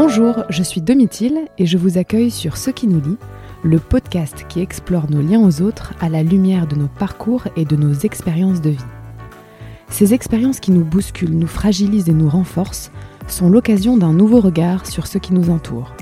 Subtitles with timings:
[0.00, 3.16] Bonjour, je suis Domitil et je vous accueille sur Ce qui nous lie,
[3.64, 7.64] le podcast qui explore nos liens aux autres à la lumière de nos parcours et
[7.64, 8.84] de nos expériences de vie.
[9.90, 12.92] Ces expériences qui nous bousculent, nous fragilisent et nous renforcent
[13.26, 15.92] sont l'occasion d'un nouveau regard sur ce qui nous entoure.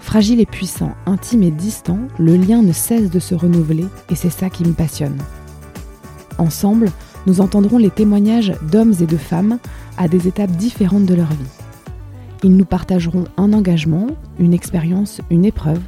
[0.00, 4.28] Fragile et puissant, intime et distant, le lien ne cesse de se renouveler et c'est
[4.28, 5.16] ça qui me passionne.
[6.36, 6.90] Ensemble,
[7.26, 9.60] nous entendrons les témoignages d'hommes et de femmes
[9.96, 11.57] à des étapes différentes de leur vie.
[12.44, 14.06] Ils nous partageront un engagement,
[14.38, 15.80] une expérience, une épreuve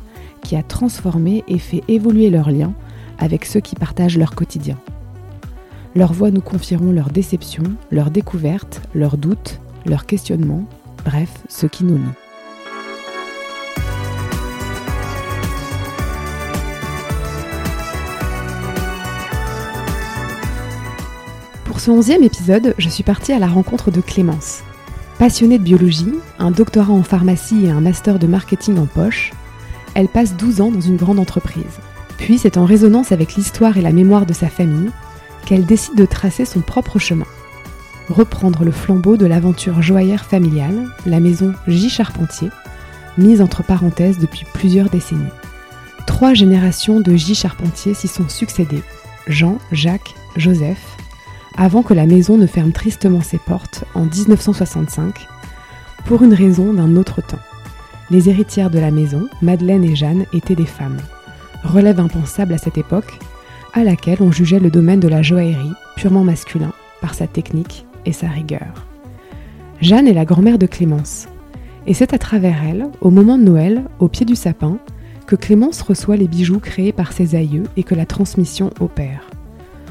[0.42, 2.72] qui a transformé et fait évoluer leurs liens
[3.18, 4.76] avec ceux qui partagent leur quotidien.
[5.94, 10.64] Leurs voix nous confieront leurs déceptions, leurs découvertes, leurs doutes, leurs questionnements,
[11.04, 12.02] bref, ce qui nous lie.
[21.64, 24.64] Pour ce onzième épisode, je suis partie à la rencontre de Clémence.
[25.20, 29.32] Passionnée de biologie, un doctorat en pharmacie et un master de marketing en poche,
[29.92, 31.78] elle passe 12 ans dans une grande entreprise.
[32.16, 34.88] Puis c'est en résonance avec l'histoire et la mémoire de sa famille
[35.44, 37.26] qu'elle décide de tracer son propre chemin.
[38.08, 41.90] Reprendre le flambeau de l'aventure joaillère familiale, la maison J.
[41.90, 42.48] Charpentier,
[43.18, 45.20] mise entre parenthèses depuis plusieurs décennies.
[46.06, 47.34] Trois générations de J.
[47.34, 48.82] Charpentier s'y sont succédées,
[49.26, 50.96] Jean, Jacques, Joseph,
[51.60, 55.28] avant que la maison ne ferme tristement ses portes en 1965,
[56.06, 57.38] pour une raison d'un autre temps.
[58.10, 60.96] Les héritières de la maison, Madeleine et Jeanne, étaient des femmes.
[61.62, 63.12] Relève impensable à cette époque,
[63.74, 68.12] à laquelle on jugeait le domaine de la joaillerie, purement masculin, par sa technique et
[68.12, 68.86] sa rigueur.
[69.82, 71.28] Jeanne est la grand-mère de Clémence,
[71.86, 74.78] et c'est à travers elle, au moment de Noël, au pied du sapin,
[75.26, 79.28] que Clémence reçoit les bijoux créés par ses aïeux et que la transmission opère.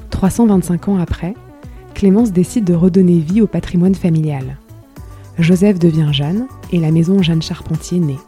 [0.09, 1.35] 325 ans après,
[1.99, 4.55] Clémence décide de redonner vie au patrimoine familial.
[5.37, 8.21] Joseph devient Jeanne et la maison Jeanne Charpentier naît.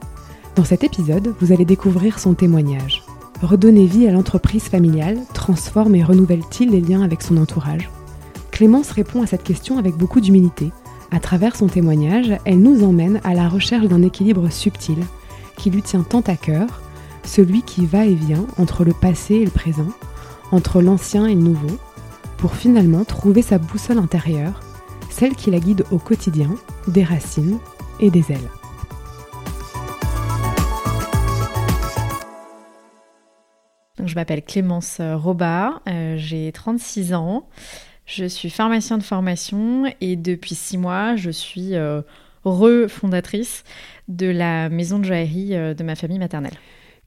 [0.57, 3.01] Dans cet épisode, vous allez découvrir son témoignage.
[3.41, 7.89] Redonner vie à l'entreprise familiale transforme et renouvelle-t-il les liens avec son entourage?
[8.51, 10.69] Clémence répond à cette question avec beaucoup d'humilité.
[11.09, 14.97] À travers son témoignage, elle nous emmène à la recherche d'un équilibre subtil
[15.55, 16.81] qui lui tient tant à cœur,
[17.23, 19.87] celui qui va et vient entre le passé et le présent,
[20.51, 21.77] entre l'ancien et le nouveau,
[22.41, 24.59] pour finalement trouver sa boussole intérieure,
[25.11, 26.49] celle qui la guide au quotidien,
[26.87, 27.59] des racines
[27.99, 28.49] et des ailes.
[34.03, 37.47] je m'appelle Clémence Robard, euh, j'ai 36 ans,
[38.05, 42.01] je suis pharmacien de formation et depuis 6 mois, je suis euh,
[42.43, 43.63] refondatrice
[44.09, 46.55] de la maison de joaillerie euh, de ma famille maternelle.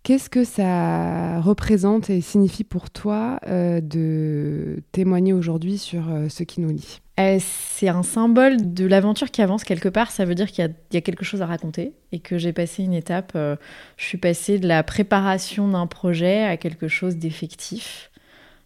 [0.04, 6.42] Qu'est-ce que ça représente et signifie pour toi euh, de témoigner aujourd'hui sur euh, ce
[6.42, 7.00] qui nous lie?
[7.18, 10.10] Euh, C'est un symbole de l'aventure qui avance quelque part.
[10.10, 12.92] Ça veut dire qu'il y, a quelque chose à raconter et que j'ai passé une
[12.92, 13.32] étape.
[13.34, 18.10] je suis passée de la préparation d'un projet à quelque chose d'effectif.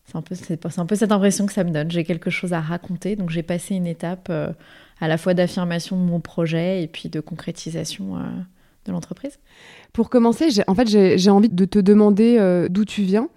[0.06, 0.18] C'est peu,
[0.76, 1.88] un peu cette impression que ça me donne.
[1.88, 3.14] J'ai quelque chose à raconter.
[3.14, 7.20] Donc j'ai passé une étape à la fois d'affirmation de mon projet et puis de
[7.20, 8.16] concrétisation
[8.86, 9.38] de l'entreprise.
[9.92, 13.28] Pour commencer, en fait, j'ai envie de te demander euh, d'où tu viens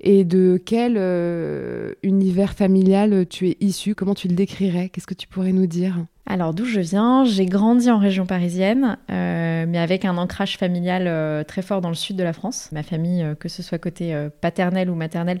[0.00, 3.94] et de quel euh, univers familial tu es issu.
[3.94, 4.90] Comment tu le décrirais?
[4.90, 5.96] Qu'est-ce que tu pourrais nous dire?
[6.26, 11.44] Alors d'où je viens, j'ai grandi en région parisienne, euh, mais avec un ancrage familial
[11.46, 12.68] très fort dans le sud de la France.
[12.72, 15.40] Ma famille, que ce soit côté paternel ou maternel,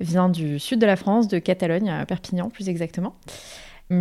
[0.00, 3.14] vient du sud de la France, de Catalogne, à Perpignan plus exactement.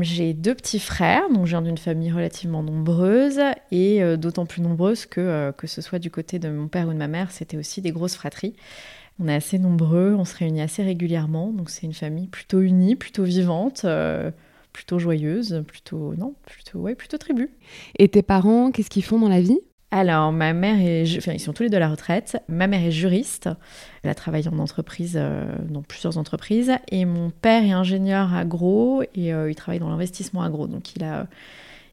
[0.02, 3.40] J'ai deux petits frères, donc je viens d'une famille relativement nombreuse
[3.72, 6.88] et euh, d'autant plus nombreuse que, euh, que ce soit du côté de mon père
[6.88, 8.56] ou de ma mère, c'était aussi des grosses fratries.
[9.20, 12.96] On est assez nombreux, on se réunit assez régulièrement, donc c'est une famille plutôt unie,
[12.96, 14.30] plutôt vivante, euh,
[14.74, 17.50] plutôt joyeuse, plutôt non, plutôt ouais, plutôt tribu.
[17.98, 19.60] Et tes parents, qu'est-ce qu'ils font dans la vie?
[19.92, 22.38] Alors, ma mère est, enfin, ils sont tous les deux à la retraite.
[22.48, 23.50] Ma mère est juriste.
[24.04, 26.74] Elle a travaillé en entreprise, euh, dans plusieurs entreprises.
[26.92, 30.68] Et mon père est ingénieur agro et euh, il travaille dans l'investissement agro.
[30.68, 31.26] Donc, il a,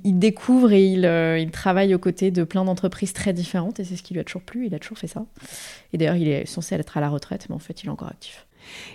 [0.04, 3.80] il découvre et il, euh, il travaille aux côtés de plein d'entreprises très différentes.
[3.80, 4.66] Et c'est ce qui lui a toujours plu.
[4.66, 5.24] Il a toujours fait ça.
[5.94, 8.08] Et d'ailleurs, il est censé être à la retraite, mais en fait, il est encore
[8.08, 8.46] actif.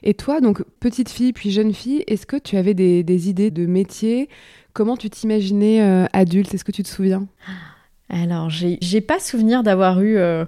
[0.04, 3.51] Et toi, donc petite fille puis jeune fille, est-ce que tu avais des, des idées
[3.51, 4.27] de métier?
[4.74, 5.80] Comment tu t'imaginais
[6.12, 6.54] adulte?
[6.54, 7.25] Est-ce que tu te souviens?
[8.12, 10.44] Alors, j'ai pas souvenir d'avoir eu euh,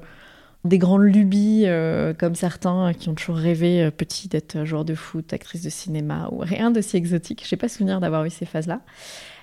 [0.65, 4.93] des grandes lubies euh, comme certains qui ont toujours rêvé euh, petit d'être joueur de
[4.95, 7.45] foot, actrice de cinéma ou rien de si exotique.
[7.47, 8.81] J'ai pas souvenir d'avoir eu ces phases-là.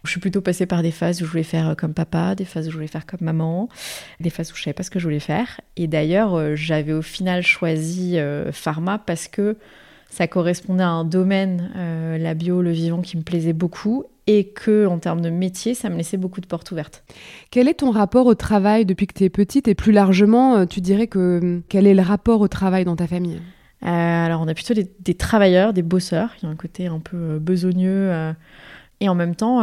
[0.04, 2.68] Je suis plutôt passée par des phases où je voulais faire comme papa, des phases
[2.68, 3.70] où je voulais faire comme maman,
[4.20, 5.60] des phases où je savais pas ce que je voulais faire.
[5.76, 8.18] Et d'ailleurs, j'avais au final choisi
[8.50, 9.58] pharma parce que
[10.08, 11.70] ça correspondait à un domaine,
[12.18, 15.90] la bio, le vivant, qui me plaisait beaucoup et que en termes de métier, ça
[15.90, 17.02] me laissait beaucoup de portes ouvertes.
[17.50, 20.66] Quel est ton rapport au travail depuis que tu es petite et plus largement, euh,
[20.66, 23.40] tu dirais que quel est le rapport au travail dans ta famille?
[23.82, 23.86] Euh,
[24.26, 26.30] Alors, on a plutôt des, travailleurs, des bosseurs.
[26.40, 28.12] Il y a un côté un peu euh, besogneux.
[29.00, 29.62] et en même temps,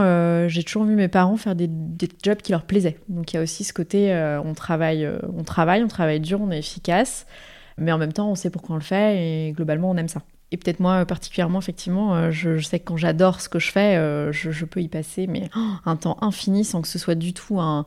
[0.50, 2.98] j'ai toujours vu mes parents faire des, des, jobs qui leur plaisaient.
[3.08, 4.12] Donc, il y a aussi ce côté,
[4.44, 7.26] on travaille, on travaille, on travaille dur, on est efficace,
[7.78, 10.24] mais en même temps, on sait pourquoi on le fait et globalement, on aime ça.
[10.52, 13.98] Et peut-être moi particulièrement, effectivement, euh, je, sais que quand j'adore ce que je fais,
[13.98, 17.34] euh, je, peux y passer mais oh, un temps infini sans que ce soit du
[17.34, 17.86] tout un,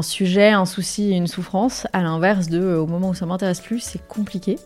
[0.00, 1.86] sujet, un souci une souffrance.
[1.92, 4.58] À l'inverse de, euh, au moment où ça m'intéresse plus, c'est compliqué.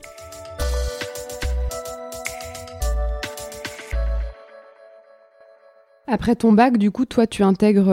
[6.06, 7.92] Après ton bac, du coup, toi, tu intègres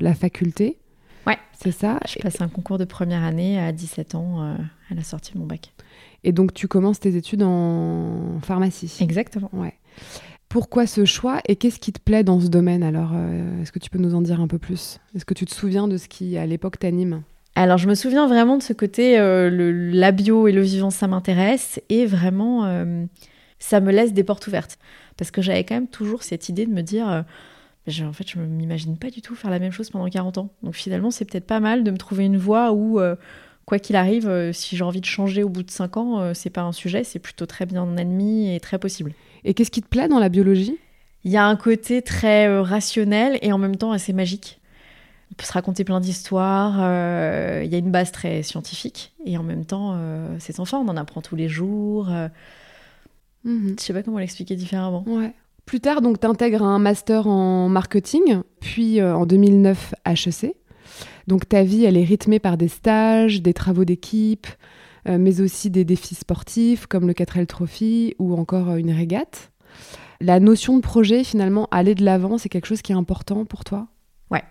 [0.00, 0.78] la faculté.
[1.26, 1.38] Ouais.
[1.62, 2.00] C'est ça.
[2.08, 4.56] Je passe un concours de première année à 17 ans
[4.90, 5.72] à la sortie de mon bac.
[6.24, 8.96] Et donc, tu commences tes études en pharmacie.
[9.00, 9.50] Exactement.
[9.52, 9.74] Ouais.
[10.48, 13.78] Pourquoi ce choix et qu'est-ce qui te plaît dans ce domaine Alors, euh, est-ce que
[13.78, 14.98] tu peux nous en dire un peu plus?
[15.14, 17.22] Est-ce que tu te souviens de ce qui, à l'époque, t'anime?
[17.54, 20.90] Alors, je me souviens vraiment de ce côté, euh, le, la bio et le vivant,
[20.90, 21.80] ça m'intéresse.
[21.90, 23.04] Et vraiment, euh,
[23.58, 24.78] ça me laisse des portes ouvertes.
[25.18, 28.46] Parce que j'avais quand même toujours cette idée de me dire, en fait, je ne
[28.46, 30.50] m'imagine pas du tout faire la même chose pendant 40 ans.
[30.62, 33.00] Donc, finalement, c'est peut-être pas mal de me trouver une voie où
[33.68, 36.32] quoi qu'il arrive, euh, si j'ai envie de changer au bout de 5 ans, euh,
[36.34, 39.12] c'est pas un sujet, c'est plutôt très bien admis et très possible.
[39.44, 40.78] Et qu'est-ce qui te plaît dans la biologie?
[41.24, 44.58] Il y a un côté très euh, rationnel et en même temps assez magique.
[45.30, 46.76] On peut se raconter plein d'histoires,
[47.62, 50.00] il y a une base très scientifique et en même temps,
[50.38, 52.08] c'est enfants, on en apprend tous les jours.
[53.44, 53.76] Mhm.
[53.78, 55.04] Je sais pas comment l'expliquer différemment.
[55.06, 55.34] Ouais.
[55.66, 60.56] Plus tard, donc, tu intègres un master en marketing, puis en 2009 HEC.
[61.28, 64.46] Donc ta vie, elle est rythmée par des stages, des travaux d'équipe,
[65.06, 69.52] euh, mais aussi des défis sportifs comme le 4L Trophy ou encore euh, une régate.
[70.22, 73.62] La notion de projet, finalement, aller de l'avant, c'est quelque chose qui est important pour
[73.64, 73.88] toi?
[74.30, 74.42] Ouais.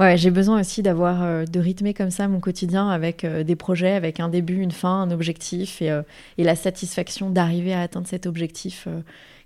[0.00, 3.92] Ouais, j'ai besoin aussi d'avoir euh, de rythmer comme ça mon quotidien avec des projets,
[3.92, 5.92] avec un début, une fin, un objectif et,
[6.38, 8.88] la satisfaction d'arriver à atteindre cet objectif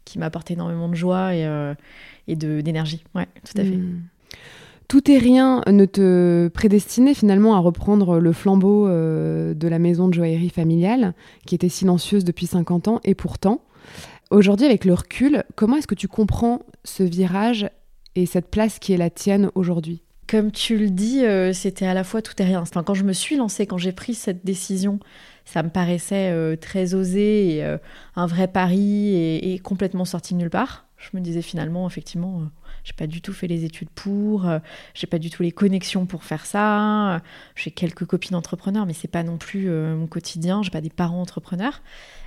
[0.04, 1.74] qui m'apporte énormément de joie et,
[2.28, 3.02] et d'énergie.
[3.16, 3.78] Ouais, tout à fait.
[4.88, 10.08] Tout et rien ne te prédestinait finalement à reprendre le flambeau euh, de la maison
[10.08, 11.12] de joaillerie familiale,
[11.44, 13.60] qui était silencieuse depuis 50 ans, et pourtant,
[14.30, 17.68] aujourd'hui, avec le recul, comment est-ce que tu comprends ce virage
[18.14, 20.00] et cette place qui est la tienne aujourd'hui?
[20.26, 22.62] Comme tu le dis, euh, c'était à la fois tout et rien.
[22.62, 25.00] Enfin, quand je me suis lancée, quand j'ai pris cette décision,
[25.44, 27.76] ça me paraissait euh, très osé et
[28.16, 30.86] un vrai pari et, et complètement sorti de nulle part.
[30.96, 32.40] Je me disais finalement, effectivement,
[32.88, 34.60] j'ai pas du tout fait les études pour, euh,
[34.94, 37.20] j'ai pas du tout les connexions pour faire ça.
[37.54, 40.62] J'ai quelques copines entrepreneurs, mais c'est pas non plus euh, mon quotidien.
[40.62, 41.82] J'ai pas des parents entrepreneurs.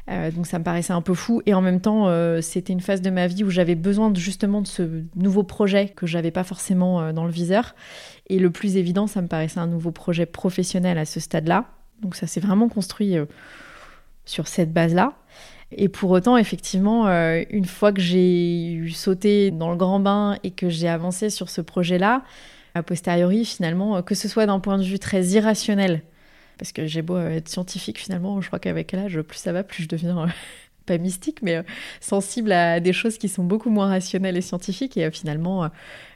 [0.07, 1.41] Euh, donc ça me paraissait un peu fou.
[1.47, 2.09] Et en même temps,
[2.41, 6.05] c'était une phase de ma vie où j'avais besoin justement de ce nouveau projet que
[6.05, 7.73] j'avais pas forcément dans le viseur.
[8.27, 11.65] Et le plus évident, ça me paraissait un nouveau projet professionnel à ce stade-là.
[12.03, 13.15] Donc ça s'est vraiment construit
[14.25, 15.15] sur cette base-là.
[15.71, 20.51] Et pour autant, effectivement, euh, une fois que j'ai sauté dans le grand bain et
[20.51, 22.23] que j'ai avancé sur ce projet-là,
[22.75, 26.03] a posteriori, finalement, euh, que ce soit d'un point de vue très irrationnel,
[26.57, 29.83] parce que j'ai beau être scientifique, finalement, je crois qu'avec l'âge, plus ça va, plus
[29.83, 30.27] je deviens
[30.97, 31.63] mystique, mais euh,
[31.99, 34.97] sensible à des choses qui sont beaucoup moins rationnelles et scientifiques.
[34.97, 35.67] Et euh, finalement, euh,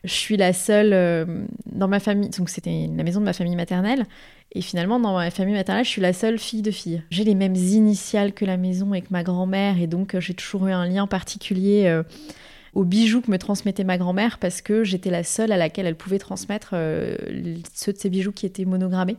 [0.03, 1.27] je suis la seule
[1.71, 2.29] dans ma famille.
[2.29, 4.05] Donc, c'était la maison de ma famille maternelle.
[4.51, 7.01] Et finalement, dans ma famille maternelle, je suis la seule fille de fille.
[7.09, 9.81] J'ai les mêmes initiales que la maison et que ma grand-mère.
[9.81, 12.01] Et donc, j'ai toujours eu un lien particulier
[12.73, 15.95] aux bijoux que me transmettait ma grand-mère parce que j'étais la seule à laquelle elle
[15.95, 16.75] pouvait transmettre
[17.73, 19.17] ceux de ces bijoux qui étaient monogrammés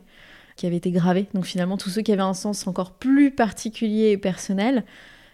[0.57, 1.27] qui avaient été gravés.
[1.35, 4.85] Donc finalement, tous ceux qui avaient un sens encore plus particulier et personnel,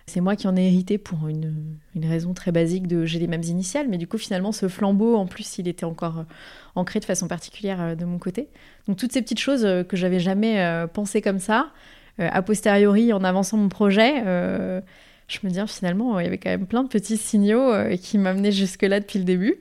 [0.07, 3.45] c'est moi qui en ai hérité pour une, raison très basique de j'ai les mêmes
[3.45, 6.25] initiales, mais du coup finalement ce flambeau en plus il était encore euh,
[6.75, 8.49] ancré de façon particulière euh, de mon côté.
[8.89, 10.43] Donc toutes ces petites choses euh, que j'avais jamais
[10.93, 11.71] pensé comme ça,
[12.19, 14.23] a posteriori en avançant mon projet,
[15.29, 18.19] je me dis ah, finalement il y avait quand même plein de petits signaux qui
[18.19, 19.57] m'amenaient jusque là depuis le début.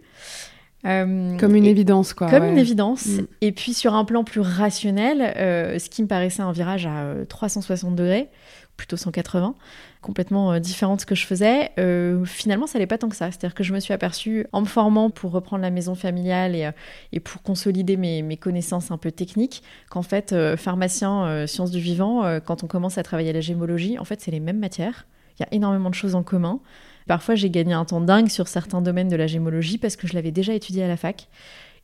[0.83, 2.29] comme une évidence, quoi.
[2.29, 3.05] Comme une évidence.
[3.05, 3.27] Mm.
[3.41, 5.33] Et puis sur un plan plus rationnel,
[5.79, 8.29] ce qui me paraissait un virage à 360 degrés,
[8.81, 9.53] plutôt 180,
[10.01, 13.15] complètement euh, différent de ce que je faisais, euh, finalement, ça n'allait pas tant que
[13.15, 13.29] ça.
[13.29, 16.65] C'est-à-dire que je me suis aperçue, en me formant pour reprendre la maison familiale et,
[16.65, 19.61] euh, pour consolider mes, mes, connaissances un peu techniques,
[19.91, 24.03] qu'en fait, pharmacien, sciences du vivant, quand on commence à travailler à la gémologie, en
[24.03, 25.05] fait, c'est les mêmes matières.
[25.37, 26.59] Il y a énormément de choses en commun.
[27.07, 30.13] Parfois, j'ai gagné un temps dingue sur certains domaines de la gémologie parce que je
[30.13, 31.27] l'avais déjà étudié à la fac.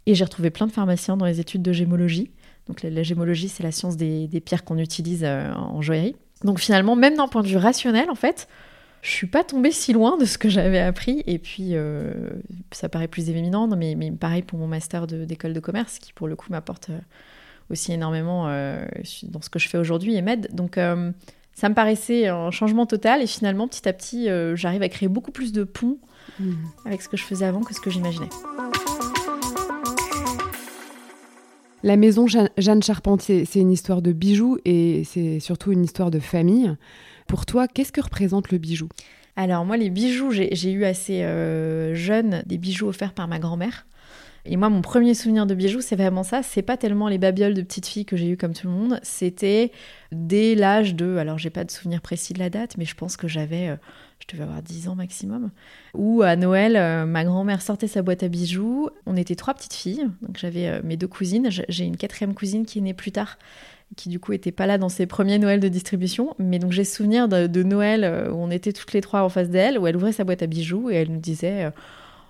[0.08, 2.32] Et j'ai retrouvé plein de pharmaciens dans les études de gémologie.
[2.68, 6.16] Donc la, gémologie, c'est la science des, des pierres qu'on utilise en joaillerie.
[6.44, 8.48] Donc finalement, même d'un point de vue rationnel, en fait,
[9.02, 11.24] je suis pas tombée si loin de ce que j'avais appris.
[11.28, 12.12] Et puis, euh,
[12.72, 16.28] ça paraît plus évident, mais, mais pareil pour mon master d'école de, commerce, qui pour
[16.28, 17.00] le coup m'apporte euh,
[17.70, 18.86] aussi énormément euh,
[19.24, 20.50] dans ce que je fais aujourd'hui et m'aide.
[20.54, 20.80] Donc,
[21.54, 23.22] ça me paraissait un changement total.
[23.22, 25.98] Et finalement, petit à petit, j'arrive à créer beaucoup plus de ponts
[26.40, 26.54] mmh.
[26.86, 28.30] avec ce que je faisais avant que ce que j'imaginais.
[31.84, 36.20] La maison Jeanne Charpentier, c'est une histoire de bijoux et c'est surtout une histoire de
[36.20, 36.76] famille.
[37.28, 38.90] Pour toi, qu'est-ce que représente le bijou?
[39.36, 43.86] Alors moi, les bijoux, j'ai eu assez euh, jeune des bijoux offerts par ma grand-mère.
[44.46, 46.42] Et moi, mon premier souvenir de bijoux, c'est vraiment ça.
[46.42, 49.00] C'est pas tellement les babioles de petite fille que j'ai eu comme tout le monde.
[49.04, 49.72] C'était
[50.12, 51.18] dès l'âge de.
[51.18, 53.78] Alors, j'ai pas de souvenir précis de la date, mais je pense que j'avais.
[54.20, 55.52] Euh, je devais avoir 10 ans maximum.
[55.94, 58.90] Où à Noël, euh, ma grand-mère sortait sa boîte à bijoux.
[59.06, 60.08] On était trois petites filles.
[60.22, 61.50] Donc, j'avais mes deux cousines.
[61.50, 63.38] J'ai une quatrième cousine qui est née plus tard
[63.96, 66.36] qui du coup était pas là dans ses premiers Noëls de distribution.
[66.40, 69.50] Mais donc j'ai souvenir de, Noël euh, où on était toutes les trois en face
[69.50, 71.72] d'elle, où elle ouvrait sa boîte à bijoux et elle nous disait euh,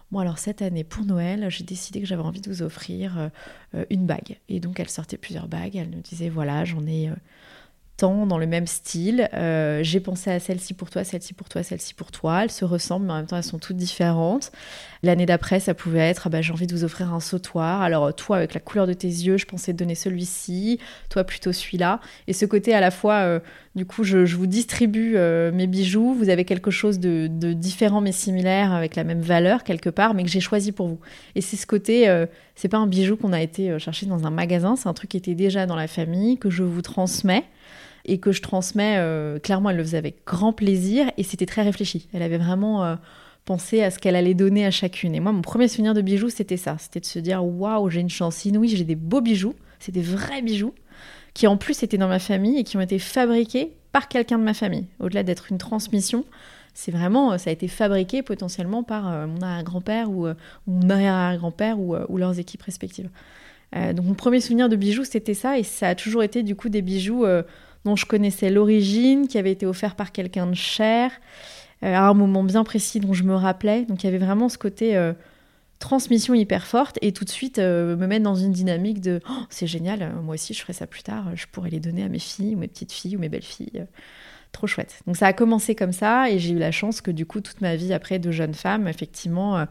[0.10, 3.30] Bon, alors cette année, pour Noël, j'ai décidé que j'avais envie de vous offrir
[3.76, 4.38] euh, une bague.
[4.48, 5.76] Et donc elle sortait plusieurs bagues.
[5.76, 7.10] Elle nous disait Voilà, j'en ai
[8.00, 9.28] dans le même style.
[9.34, 12.44] Euh, j'ai pensé à celle-ci pour toi, celle-ci pour toi, celle-ci pour toi.
[12.44, 14.52] Elles se ressemblent, mais en même temps, elles sont toutes différentes.
[15.02, 17.82] L'année d'après, ça pouvait être, ah bah, j'ai envie de vous offrir un sautoir.
[17.82, 21.52] Alors, toi, avec la couleur de tes yeux, je pensais te donner celui-ci, toi plutôt
[21.52, 22.00] celui-là.
[22.28, 23.40] Et ce côté à la fois, euh,
[23.76, 28.12] du coup, je, vous distribue euh, mes bijoux, vous avez quelque chose de, différent mais
[28.12, 31.00] similaire, avec la même valeur quelque part, mais que j'ai choisi pour vous.
[31.34, 32.26] Et c'est ce côté,
[32.56, 35.18] c'est pas un bijou qu'on a été chercher dans un magasin, c'est un truc qui
[35.18, 37.46] était déjà dans la famille, que je vous transmets
[38.08, 38.96] et que je transmets.
[38.98, 42.08] Euh, clairement, elle le faisait avec grand plaisir et c'était très réfléchi.
[42.14, 42.96] Elle avait vraiment euh,
[43.46, 45.14] pensé à ce qu'elle allait donner à chacune.
[45.14, 46.78] Et moi, mon premier souvenir de bijoux, c'était ça.
[46.80, 49.56] C'était de se dire waouh, j'ai une chance inouïe, j'ai des beaux bijoux.
[49.80, 50.74] C'est des vrais bijoux
[51.34, 54.44] qui en plus étaient dans ma famille et qui ont été fabriqués par quelqu'un de
[54.44, 54.86] ma famille.
[55.00, 56.26] Au-delà d'être une transmission,
[56.74, 60.28] c'est vraiment, ça a été fabriqué potentiellement par euh, mon arrière-grand-père ou,
[60.66, 63.10] mon arrière-grand-père ou, leurs équipes respectives.
[63.74, 66.70] donc mon premier souvenir de bijoux, c'était ça, et ça a toujours été du coup
[66.70, 67.26] des bijoux
[67.88, 71.12] dont je connaissais l'origine, qui avait été offert par quelqu'un de cher,
[71.84, 73.86] euh, à un moment bien précis dont je me rappelais.
[73.86, 75.14] Donc il y avait vraiment ce côté euh,
[75.80, 79.44] transmission hyper forte et tout de suite euh, me mettre dans une dynamique de oh,
[79.50, 82.20] c'est génial, moi aussi je ferai ça plus tard, je pourrais les donner à mes
[82.20, 83.86] filles ou mes petites filles ou mes belles filles.
[84.52, 85.00] Trop chouette.
[85.08, 87.62] Donc ça a commencé comme ça et j'ai eu la chance que du coup toute
[87.62, 89.66] ma vie après de jeune femme, effectivement,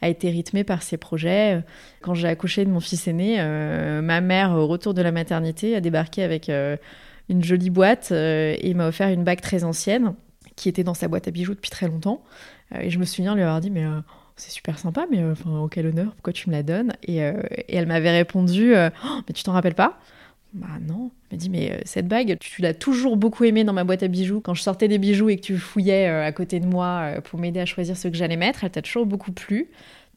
[0.00, 1.62] a été rythmée par ces projets.
[2.00, 3.36] Quand j'ai accouché de mon fils aîné,
[4.02, 6.50] ma mère, au retour de la maternité, a débarqué avec
[7.28, 10.14] une jolie boîte euh, et m'a offert une bague très ancienne
[10.56, 12.22] qui était dans sa boîte à bijoux depuis très longtemps.
[12.72, 14.00] Euh, et je me souviens lui avoir dit mais euh,
[14.36, 16.92] c'est super sympa, mais enfin, quel honneur, pourquoi tu me la donnes?
[17.06, 20.00] Et, elle m'avait répondu oh, mais tu t'en rappelles pas?
[20.52, 21.10] Bah non.
[21.30, 24.08] Elle m'a dit, mais cette bague, tu, l'as toujours beaucoup aimée dans ma boîte à
[24.08, 24.40] bijoux.
[24.40, 27.60] Quand je sortais des bijoux et que tu fouillais à côté de moi pour m'aider
[27.60, 29.68] à choisir ce que j'allais mettre, elle t'a toujours beaucoup plu.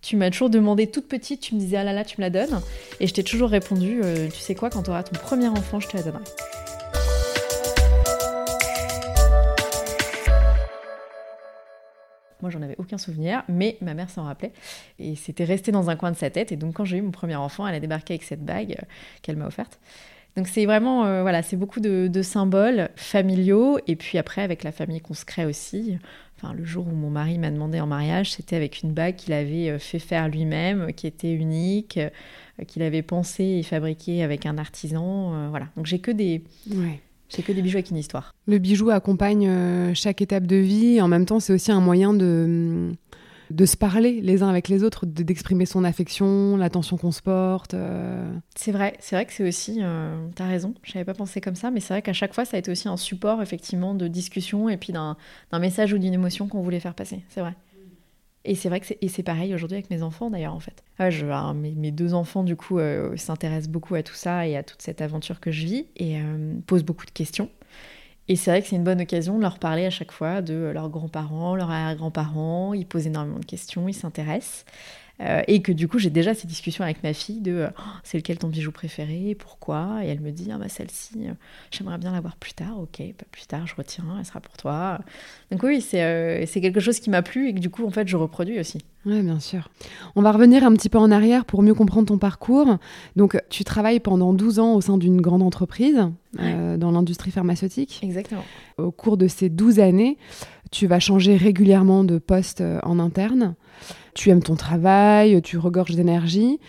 [0.01, 2.31] Tu m'as toujours demandé toute petite, tu me disais, ah là là, tu me la
[2.31, 2.59] donnes.
[2.99, 4.01] Et je t'ai toujours répondu,
[4.33, 6.23] tu sais quoi, quand tu auras ton premier enfant, je te la donnerai.
[12.41, 14.53] Moi, j'en avais aucun souvenir, mais ma mère s'en rappelait.
[14.99, 16.51] Et c'était resté dans un coin de sa tête.
[16.51, 18.85] Et donc, quand j'ai eu mon premier enfant, elle a débarqué avec cette bague euh,
[19.21, 19.79] qu'elle m'a offerte.
[20.35, 23.79] Donc, c'est vraiment, euh, voilà, c'est beaucoup de, symboles familiaux.
[23.87, 25.97] Et puis après, avec la famille qu'on se crée aussi.
[26.37, 29.33] Enfin, le jour où mon mari m'a demandé en mariage, c'était avec une bague qu'il
[29.33, 31.99] avait euh, fait faire lui-même, qui était unique,
[32.67, 35.49] qu'il avait pensé et fabriqué avec un artisan.
[35.49, 35.69] voilà.
[35.75, 36.43] Donc, j'ai que des.
[37.29, 38.33] C'est que des bijoux avec une histoire.
[38.47, 41.01] Le bijou accompagne euh, chaque étape de vie.
[41.01, 42.91] En même temps, c'est aussi un moyen de,
[43.51, 47.73] de se parler les uns avec les autres, d'exprimer son affection, l'attention qu'on se porte.
[47.73, 48.31] Euh.
[48.55, 49.79] C'est vrai, c'est vrai que c'est aussi.
[49.81, 52.45] Euh, T'as raison, je n'avais pas pensé comme ça, mais c'est vrai qu'à chaque fois,
[52.45, 55.15] ça a été aussi un support effectivement de discussion et puis d'un
[55.53, 57.23] message ou d'une émotion qu'on voulait faire passer.
[57.29, 57.53] C'est vrai.
[58.47, 60.81] Et c'est vrai que c'est pareil aujourd'hui avec mes enfants d'ailleurs en fait.
[61.09, 64.81] Je, mes, deux enfants du coup euh, s'intéressent beaucoup à tout ça et à toute
[64.81, 67.49] cette aventure que je vis et euh, posent beaucoup de questions.
[68.29, 70.71] Et c'est vrai que c'est une bonne occasion de leur parler à chaque fois de
[70.73, 72.73] leurs grands-parents, leurs arrière-grands-parents.
[72.73, 74.65] Ils posent énormément de questions, ils s'intéressent.
[75.19, 78.17] Euh, et que du coup, j'ai déjà ces discussions avec ma fille de oh, c'est
[78.17, 79.99] lequel ton bijou préféré, pourquoi?
[80.03, 81.31] Et elle me dit ah, bah, celle-ci, euh,
[81.71, 84.99] j'aimerais bien l'avoir plus tard, ok, pas plus tard, je retiens, elle sera pour toi.
[85.51, 87.89] Donc oui, c'est euh, c'est quelque chose qui m'a plu et que du coup, en
[87.89, 88.79] fait, je reproduis aussi.
[89.07, 89.69] Oui, bien sûr.
[90.15, 92.77] On va revenir un petit peu en arrière pour mieux comprendre ton parcours.
[93.15, 98.01] Donc, tu travailles pendant 12 ans au sein d'une grande entreprise dans l'industrie pharmaceutique.
[98.03, 98.43] Exactement.
[98.77, 100.17] Au cours de ces 12 années,
[100.71, 103.55] Tu vas changer régulièrement de poste en interne.
[104.17, 106.59] Tu aimes ton travail, tu regorges d'énergie.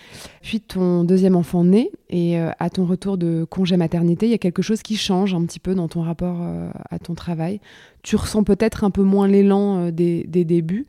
[0.43, 4.39] Puis ton deuxième enfant naît et à ton retour de congé maternité, il y a
[4.39, 6.47] quelque chose qui change un petit peu dans ton rapport
[6.91, 7.63] à ton travail.
[8.03, 10.87] Tu ressens peut-être un peu moins l'élan des, des débuts.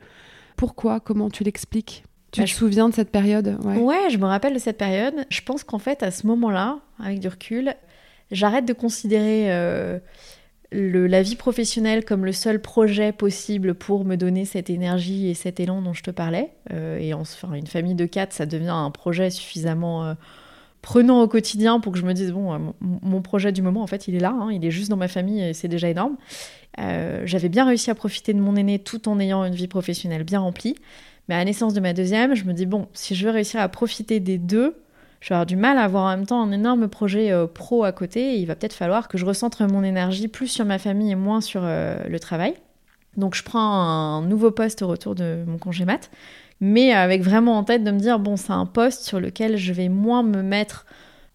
[0.57, 0.99] Pourquoi?
[0.99, 2.03] Comment tu l'expliques?
[2.31, 3.57] Tu bah, te souviens de cette période?
[3.63, 4.09] Ouais.
[4.11, 5.15] je me rappelle de cette période.
[5.29, 7.73] Je pense qu'en fait, à ce moment-là, avec du recul,
[8.31, 9.97] j'arrête de considérer euh,
[10.71, 15.59] la vie professionnelle comme le seul projet possible pour me donner cette énergie et cet
[15.59, 16.51] élan dont je te parlais.
[16.71, 20.13] Euh, et enfin, une famille de quatre, ça devient un projet suffisamment euh,
[20.81, 24.07] prenant au quotidien pour que je me dise bon, mon projet du moment, en fait,
[24.07, 26.17] il est là, hein, il est juste dans ma famille et c'est déjà énorme.
[27.25, 30.39] J'avais bien réussi à profiter de mon aîné tout en ayant une vie professionnelle bien
[30.39, 30.75] remplie.
[31.27, 33.59] Mais à la naissance de ma deuxième, je me dis, bon, si je veux réussir
[33.59, 34.75] à profiter des deux,
[35.21, 37.83] je vais avoir du mal à avoir en même temps un énorme projet euh, pro
[37.83, 38.35] à côté.
[38.35, 41.15] Et il va peut-être falloir que je recentre mon énergie plus sur ma famille et
[41.15, 42.53] moins sur euh, le travail.
[43.17, 46.09] Donc je prends un nouveau poste au retour de mon congé mat,
[46.61, 49.73] mais avec vraiment en tête de me dire, bon, c'est un poste sur lequel je
[49.73, 50.85] vais moins me mettre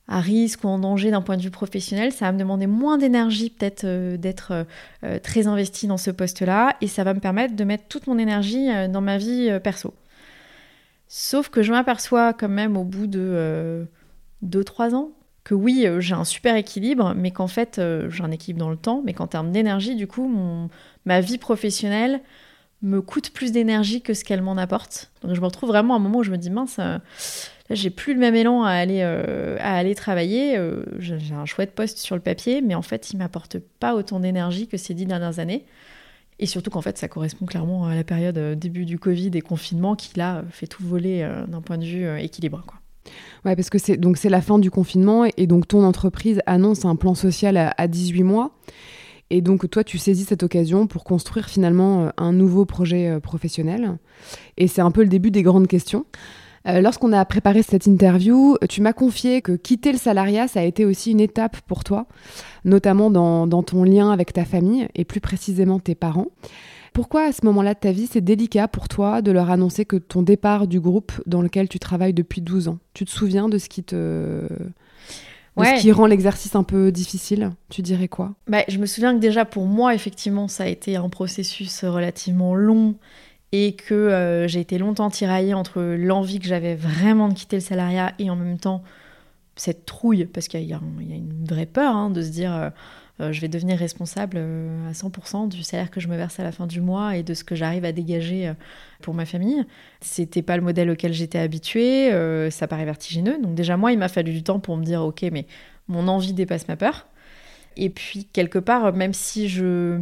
[0.06, 2.96] à risque ou en danger d'un point de vue professionnel, ça va me demander moins
[2.96, 4.66] d'énergie peut-être euh, d'être
[5.22, 8.68] très investi dans ce poste-là et ça va me permettre de mettre toute mon énergie
[8.88, 9.94] dans ma vie perso.
[11.08, 13.86] Sauf que je m'aperçois quand même au bout de
[14.44, 15.12] 2-3 ans
[15.44, 19.02] que oui, j'ai un super équilibre, mais qu'en fait, j'ai un équilibre dans le temps,
[19.04, 20.70] mais qu'en termes d'énergie, du coup, mon,
[21.04, 22.22] ma vie professionnelle
[22.80, 25.12] me coûte plus d'énergie que ce qu'elle m'en apporte.
[25.22, 26.80] Donc je me retrouve vraiment à un moment où je me dis, mince,
[27.70, 30.58] Là, j'ai plus le même élan à aller, euh, à aller travailler.
[30.58, 34.20] Euh, j'ai un chouette poste sur le papier, mais en fait, il m'apporte pas autant
[34.20, 35.64] d'énergie que ces dix dernières années.
[36.44, 39.40] Et surtout qu'en fait, ça correspond clairement à la période euh, début du Covid et
[39.40, 42.62] confinement qui, là, fait tout voler d'un point de vue équilibre.
[42.66, 42.76] Quoi.
[43.46, 46.84] Ouais, parce que c'est donc c'est la fin du confinement et donc ton entreprise annonce
[46.84, 48.50] un plan social à, à 18 mois.
[49.30, 53.96] Et donc toi, tu saisis cette occasion pour construire finalement un nouveau projet professionnel.
[54.58, 56.04] Et c'est un peu le début des grandes questions.
[56.66, 60.62] Euh, lorsqu'on a préparé cette interview, tu m'as confié que quitter le salariat, ça a
[60.62, 62.06] été aussi une étape pour toi,
[62.64, 66.28] notamment dans, ton lien avec ta famille et plus précisément tes parents.
[66.94, 69.96] Pourquoi à ce moment-là de ta vie, c'est délicat pour toi de leur annoncer que
[69.96, 72.78] ton départ du groupe dans lequel tu travailles depuis 12 ans?
[72.94, 74.46] Tu te souviens de ce qui te...
[75.58, 78.34] ce qui rend l'exercice un peu difficile, tu dirais quoi?
[78.46, 82.54] Bah, Je me souviens que déjà pour moi, effectivement, ça a été un processus relativement
[82.54, 82.94] long
[83.56, 87.62] et que euh, j'ai été longtemps tiraillée entre l'envie que j'avais vraiment de quitter le
[87.62, 88.82] salariat et en même temps
[89.54, 92.70] cette trouille, parce qu'il y, a une vraie peur hein, de se dire euh,
[93.20, 96.50] euh, je vais devenir responsable à 100% du salaire que je me verse à la
[96.50, 98.52] fin du mois et de ce que j'arrive à dégager
[99.02, 99.64] pour ma famille.
[100.00, 102.10] C'était pas le modèle auquel j'étais habituée,
[102.50, 103.40] ça paraît vertigineux.
[103.40, 105.46] Donc déjà moi, il m'a fallu du temps pour me dire ok, mais
[105.86, 107.06] mon envie dépasse ma peur.
[107.76, 110.00] Et puis quelque part, même si je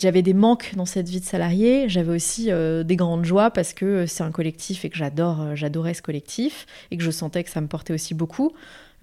[0.00, 3.72] j'avais des manques dans cette vie de salarié, j'avais aussi euh, des grandes joies parce
[3.74, 7.10] que euh, c'est un collectif et que j'adore, euh, j'adorais ce collectif et que je
[7.10, 8.52] sentais que ça me portait aussi beaucoup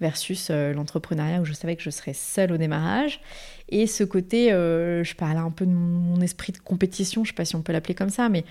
[0.00, 3.20] versus l'entrepreneuriat où je savais que je serais seule au démarrage.
[3.68, 7.44] Et ce côté, je parlais un peu de mon esprit de compétition, je sais pas
[7.44, 8.44] si on peut l'appeler comme ça, mais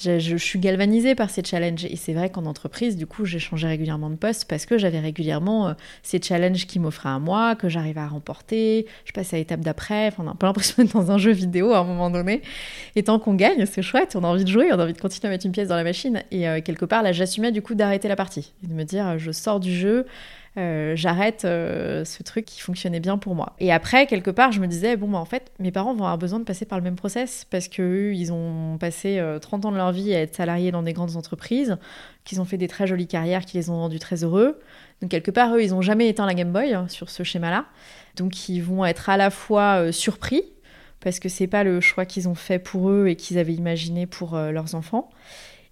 [0.00, 1.84] je, suis galvanisée par ces challenges.
[1.84, 5.00] Et c'est vrai qu'en entreprise, du coup, j'ai changé régulièrement de poste parce que j'avais
[5.00, 8.86] régulièrement euh, ces challenges qui m'offraient à moi, que j'arrivais à remporter.
[9.04, 10.08] Je passe à l'étape d'après.
[10.08, 12.42] Enfin, on a un peu l'impression d'être dans un jeu vidéo à un moment donné.
[12.94, 14.14] Et tant qu'on gagne, c'est chouette.
[14.14, 15.76] On a envie de jouer, on a envie de continuer à mettre une pièce dans
[15.76, 16.22] la machine.
[16.30, 18.52] Et euh, quelque part, là, j'assumais du coup d'arrêter la partie.
[18.62, 20.06] De me dire, je sors du jeu.
[20.58, 23.54] Euh, j'arrête euh, ce truc qui fonctionnait bien pour moi.
[23.60, 26.18] Et après, quelque part, je me disais, bon, bah, en fait, mes parents vont avoir
[26.18, 29.72] besoin de passer par le même process parce qu'eux, ils ont passé 30 euh, ans
[29.72, 31.78] de leur vie à être salariés dans des grandes entreprises,
[32.24, 34.58] qu'ils ont fait des très jolies carrières qui les ont rendus très heureux.
[35.00, 37.66] Donc, quelque part, eux, ils n'ont jamais éteint la Game Boy hein, sur ce schéma-là.
[38.16, 40.42] Donc, ils vont être à la fois surpris
[41.00, 44.06] parce que c'est pas le choix qu'ils ont fait pour eux et qu'ils avaient imaginé
[44.06, 45.10] pour leurs enfants.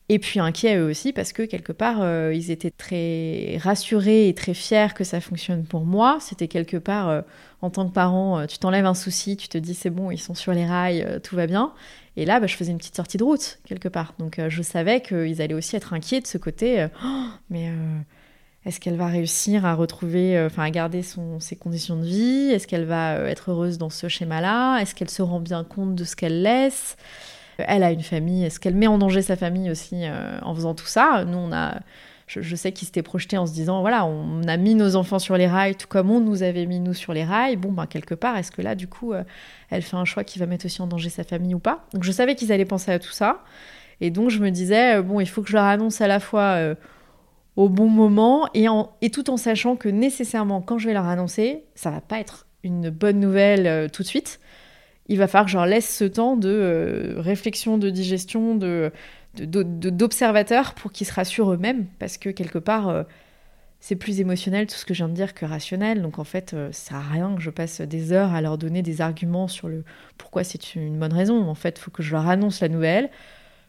[0.09, 4.35] Et puis inquiets eux aussi parce que quelque part euh, ils étaient très rassurés et
[4.35, 6.19] très fiers que ça fonctionne pour moi.
[6.21, 7.23] C'était quelque part euh,
[7.61, 10.21] en tant que parent, euh, tu t'enlèves un souci, tu te dis c'est bon, ils
[10.21, 11.73] sont sur les rails, tout va bien.
[12.17, 14.15] Et là, bah, je faisais une petite sortie de route quelque part.
[14.19, 16.87] Donc je savais qu'ils allaient aussi être inquiets de ce côté.
[17.05, 17.71] Oh, mais
[18.65, 22.51] est-ce qu'elle va réussir à retrouver, enfin à garder ses conditions de vie?
[22.53, 24.79] Est-ce qu'elle va être heureuse dans ce schéma-là?
[24.79, 26.97] Est-ce qu'elle se rend bien compte de ce qu'elle laisse?
[27.59, 30.75] Elle a une famille, est-ce qu'elle met en danger sa famille aussi euh, en faisant
[30.75, 31.25] tout ça?
[31.27, 31.81] Nous, on a,
[32.27, 35.37] je, sais qu'ils s'étaient projetés en se disant, voilà, on a mis nos enfants sur
[35.37, 37.57] les rails, tout comme on nous avait mis nous sur les rails.
[37.57, 39.23] Bon, ben quelque part, est-ce que là, du coup, euh,
[39.71, 41.87] elle fait un choix qui va mettre aussi en danger sa famille ou pas?
[41.95, 43.43] Donc je savais qu'ils allaient penser à tout ça.
[44.01, 46.21] Et donc je me disais, euh, bon, il faut que je leur annonce à la
[46.21, 46.59] fois
[47.57, 48.67] au bon moment et,
[49.01, 52.47] et tout en sachant que nécessairement, quand je vais leur annoncer, ça va pas être
[52.63, 54.41] une bonne nouvelle tout de suite
[55.09, 58.93] il va falloir que je leur laisse ce temps de réflexion, de digestion, de
[59.45, 63.03] d'observateurs pour qu'ils se rassurent eux-mêmes, parce que quelque part, euh,
[63.81, 66.03] c'est plus émotionnel tout ce que je viens de dire que rationnel.
[66.03, 68.59] Donc en fait, euh, ça sert à rien que je passe des heures à leur
[68.59, 69.85] donner des arguments sur le
[70.19, 71.49] pourquoi c'est une bonne raison.
[71.49, 73.11] En fait, il faut que je leur annonce la nouvelle,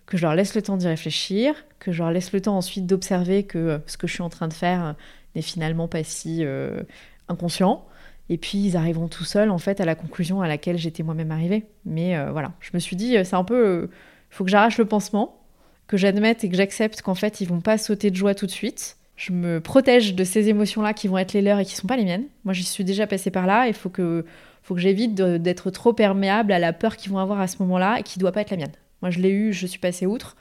[0.06, 2.86] que je leur laisse le temps d'y réfléchir, que je leur laisse le temps ensuite
[2.86, 4.96] d'observer que euh, ce que je suis en train de faire
[5.36, 6.44] n'est finalement pas si
[7.28, 7.86] inconscient.
[8.30, 11.32] Et puis ils arriveront tout seuls en fait à la conclusion à laquelle j'étais moi-même
[11.32, 11.66] arrivée.
[11.86, 13.90] Mais voilà, je me suis dit c'est un peu,
[14.32, 15.38] il faut que j'arrache le pansement
[15.88, 18.52] que j'admette et que j'accepte qu'en fait, ils vont pas sauter de joie tout de
[18.52, 18.98] suite.
[19.16, 21.98] Je me protège de ces émotions-là qui vont être les leurs et qui sont pas
[21.98, 22.26] les miennes.
[22.44, 23.68] Moi, j'y suis déjà passée par là.
[23.68, 24.26] Il faut que,
[24.62, 28.00] faut que j'évite d'être trop perméable à la peur qu'ils vont avoir à ce moment-là
[28.00, 28.72] et qui doit pas être la mienne.
[29.02, 30.36] Moi, je l'ai eu, je suis passée outre.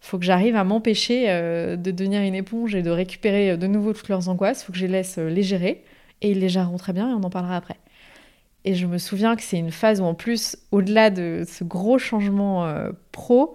[0.00, 3.68] Faut que j'arrive à m'empêcher euh, de devenir une éponge et de récupérer euh, de
[3.68, 4.64] nouveau toutes leurs angoisses.
[4.64, 5.84] Faut que je les laisse euh, les gérer.
[6.22, 7.76] Et ils les géreront très bien et on en parlera après.
[8.64, 11.98] Et je me souviens que c'est une phase où, en plus, au-delà de ce gros
[11.98, 12.72] changement
[13.10, 13.54] pro,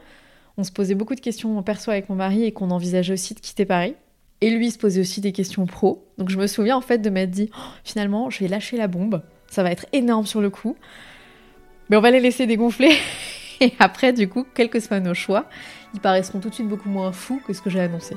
[0.57, 3.33] on se posait beaucoup de questions en perso avec mon mari et qu'on envisageait aussi
[3.35, 3.95] de quitter Paris.
[4.41, 6.07] Et lui se posait aussi des questions pro.
[6.17, 8.87] Donc je me souviens en fait de m'être dit, oh, finalement, je vais lâcher la
[8.87, 9.21] bombe.
[9.49, 10.75] Ça va être énorme sur le coup.
[11.89, 12.91] Mais on va les laisser dégonfler.
[13.59, 15.45] Et après, du coup, quels que soient nos choix,
[15.93, 18.15] ils paraîtront tout de suite beaucoup moins fous que ce que j'ai annoncé.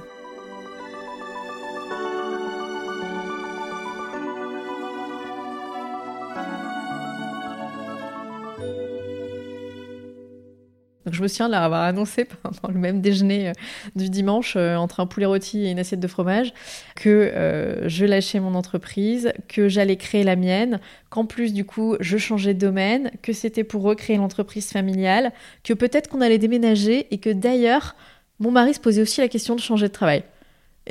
[11.13, 13.53] Je me souviens de l'avoir annoncé pendant le même déjeuner euh,
[13.97, 16.53] du dimanche, euh, entre un poulet rôti et une assiette de fromage,
[16.97, 21.97] que euh, je lâchais mon entreprise, que j'allais créer la mienne, qu'en plus du coup
[22.01, 25.33] je changeais de domaine, que c'était pour recréer l'entreprise familiale,
[25.65, 27.97] que peut-être qu'on allait déménager et que d'ailleurs
[28.39, 30.25] mon mari se posait aussi la question de changer de travail.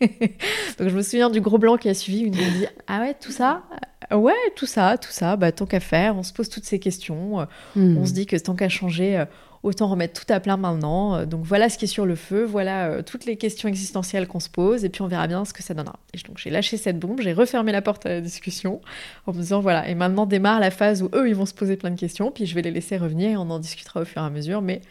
[0.00, 3.14] Donc je me souviens du gros blanc qui a suivi, il me dit Ah ouais,
[3.14, 3.62] tout ça?
[4.10, 7.40] Ouais, tout ça, tout ça, bah, tant qu'à faire, on se pose toutes ces questions,
[7.40, 7.98] euh, hmm.
[7.98, 9.24] on se dit que tant qu'à changer, euh,
[9.62, 11.24] autant remettre tout à plein maintenant.
[11.26, 14.48] Donc voilà ce qui est sur le feu, voilà toutes les questions existentielles qu'on se
[14.48, 15.98] pose, et puis on verra bien ce que ça donnera.
[16.14, 18.80] Et donc j'ai lâché cette bombe, j'ai refermé la porte à la discussion
[19.26, 21.76] en me disant voilà, et maintenant démarre la phase où eux ils vont se poser
[21.76, 24.22] plein de questions, puis je vais les laisser revenir et on en discutera au fur
[24.22, 24.82] et à mesure, mais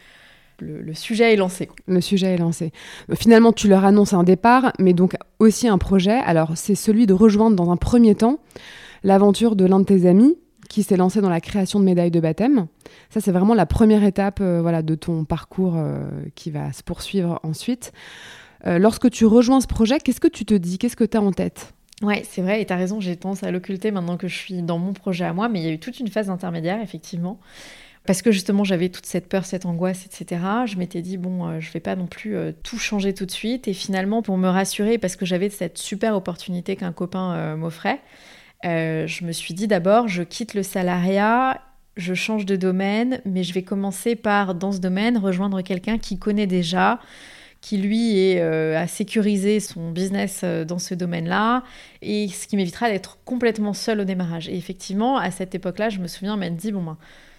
[0.60, 1.70] le, sujet est lancé.
[1.88, 2.72] Le sujet est lancé.
[3.14, 6.20] Finalement, tu leur annonces un départ, mais donc aussi un projet.
[6.26, 8.40] Alors, c'est celui de rejoindre dans un premier temps
[9.06, 10.36] l'aventure de l'un de tes amis
[10.68, 12.68] qui s'est lancé dans la création de médailles de baptême.
[13.10, 16.84] Ça, c'est vraiment la première étape euh, voilà, de ton parcours euh, qui va se
[16.84, 17.94] poursuivre ensuite.
[18.66, 20.80] Euh, lorsque tu rejoins ce projet, qu'est-ce que tu te dis?
[20.80, 21.74] Qu'est-ce que tu as en tête?
[22.02, 24.62] Ouais, c'est vrai, et tu as raison, j'ai tendance à l'occulter maintenant que je suis
[24.62, 27.40] dans mon projet à moi, mais il y a eu toute une phase intermédiaire, effectivement
[28.08, 30.40] parce que justement j'avais toute cette peur, cette angoisse, etc.
[30.68, 33.68] Je m'étais dit bon, euh, je vais pas non plus tout changer tout de suite.
[33.68, 38.00] Et finalement, pour me rassurer, parce que j'avais cette super opportunité qu'un copain m'offrait,
[38.64, 41.62] je me suis dit d'abord, je quitte le salariat,
[41.98, 46.18] je change de domaine, mais je vais commencer par dans ce domaine rejoindre quelqu'un qui
[46.18, 47.00] connaît déjà
[47.62, 51.64] qui lui est, à sécuriser son business dans ce domaine-là,
[52.04, 54.48] et ce qui m'évitera d'être complètement seule au démarrage.
[54.50, 56.98] Et effectivement, à cette époque-là, je me souviens m'être dit, bon ben,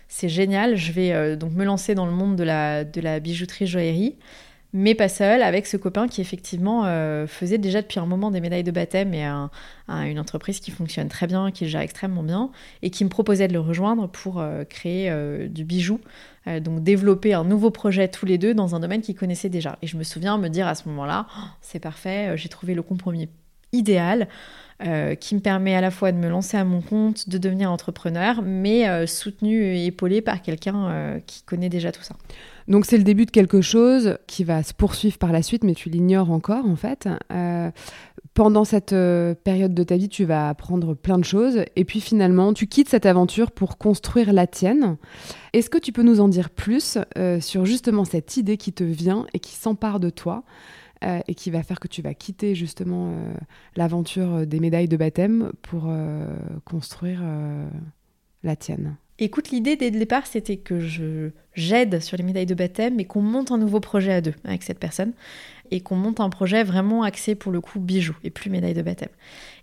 [0.09, 3.21] c'est génial, je vais euh, donc me lancer dans le monde de la, de la
[3.21, 4.17] bijouterie joaillerie,
[4.77, 8.41] mais pas seule, avec ce copain qui effectivement euh, faisait déjà depuis un moment des
[8.41, 12.51] médailles de baptême et une entreprise qui fonctionne très bien, qui gère extrêmement bien,
[12.83, 15.11] et qui me proposait de le rejoindre pour euh, créer
[15.49, 16.01] du bijou,
[16.61, 19.79] donc développer un nouveau projet tous les deux dans un domaine qu'ils connaissaient déjà.
[19.83, 22.83] Et je me souviens me dire à ce moment-là, oh, c'est parfait, j'ai trouvé le
[22.83, 23.29] compromis
[23.73, 24.29] idéal.
[24.85, 27.73] Euh, qui me permet à la fois de me lancer à mon compte, de devenir
[27.73, 32.15] entrepreneur, mais euh, soutenu et épaulé par quelqu'un euh, qui connaît déjà tout ça.
[32.69, 35.75] Donc c'est le début de quelque chose qui va se poursuivre par la suite, mais
[35.75, 37.09] tu l'ignores encore en fait.
[38.35, 38.95] pendant cette
[39.45, 42.89] période de ta vie, tu vas apprendre plein de choses, et puis finalement, tu quittes
[42.89, 44.97] cette aventure pour construire la tienne.
[45.53, 46.99] Est-ce que tu peux nous en dire plus
[47.41, 50.45] sur justement cette idée qui te vient et qui s'empare de toi
[51.05, 53.35] euh, et qui va faire que tu vas quitter justement euh,
[53.77, 55.93] l'aventure euh, des médailles de baptême pour
[56.65, 57.23] construire
[58.43, 58.97] la tienne?
[59.19, 63.07] Écoute, l'idée dès le départ, c'était que je j'aide sur les médailles de baptême et
[63.07, 65.13] qu'on monte un nouveau projet à deux avec cette personne
[65.71, 68.83] et qu'on monte un projet vraiment axé pour le coup bijoux et plus médailles de
[68.83, 69.09] baptême.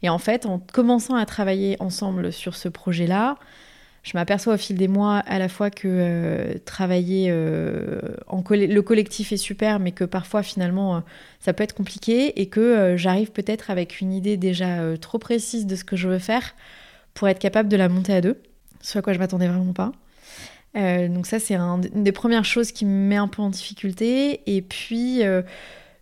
[0.01, 3.37] Et en fait, en commençant à travailler ensemble sur ce projet-là,
[4.01, 8.81] je m'aperçois au fil des mois à la fois que euh, travailler euh, en le
[8.81, 10.99] collectif est super, mais que parfois finalement euh,
[11.39, 15.75] ça peut être compliqué et que j'arrive peut-être avec une idée déjà trop précise de
[15.75, 16.53] ce que je veux faire
[17.13, 18.41] pour être capable de la monter à deux,
[18.83, 19.91] ce à quoi je m'attendais vraiment pas.
[20.75, 24.41] donc ça c'est une des premières choses qui me met un peu en difficulté.
[24.45, 25.21] Et puis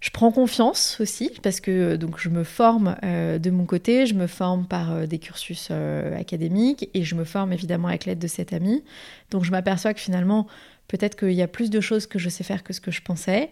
[0.01, 4.25] Je prends confiance aussi parce que donc je me forme de mon côté, je me
[4.25, 5.69] forme par des cursus
[6.17, 8.83] académiques et je me forme évidemment avec l'aide de cette amie.
[9.29, 10.47] Donc je m'aperçois que finalement
[10.87, 13.01] peut-être qu'il y a plus de choses que je sais faire que ce que je
[13.03, 13.51] pensais.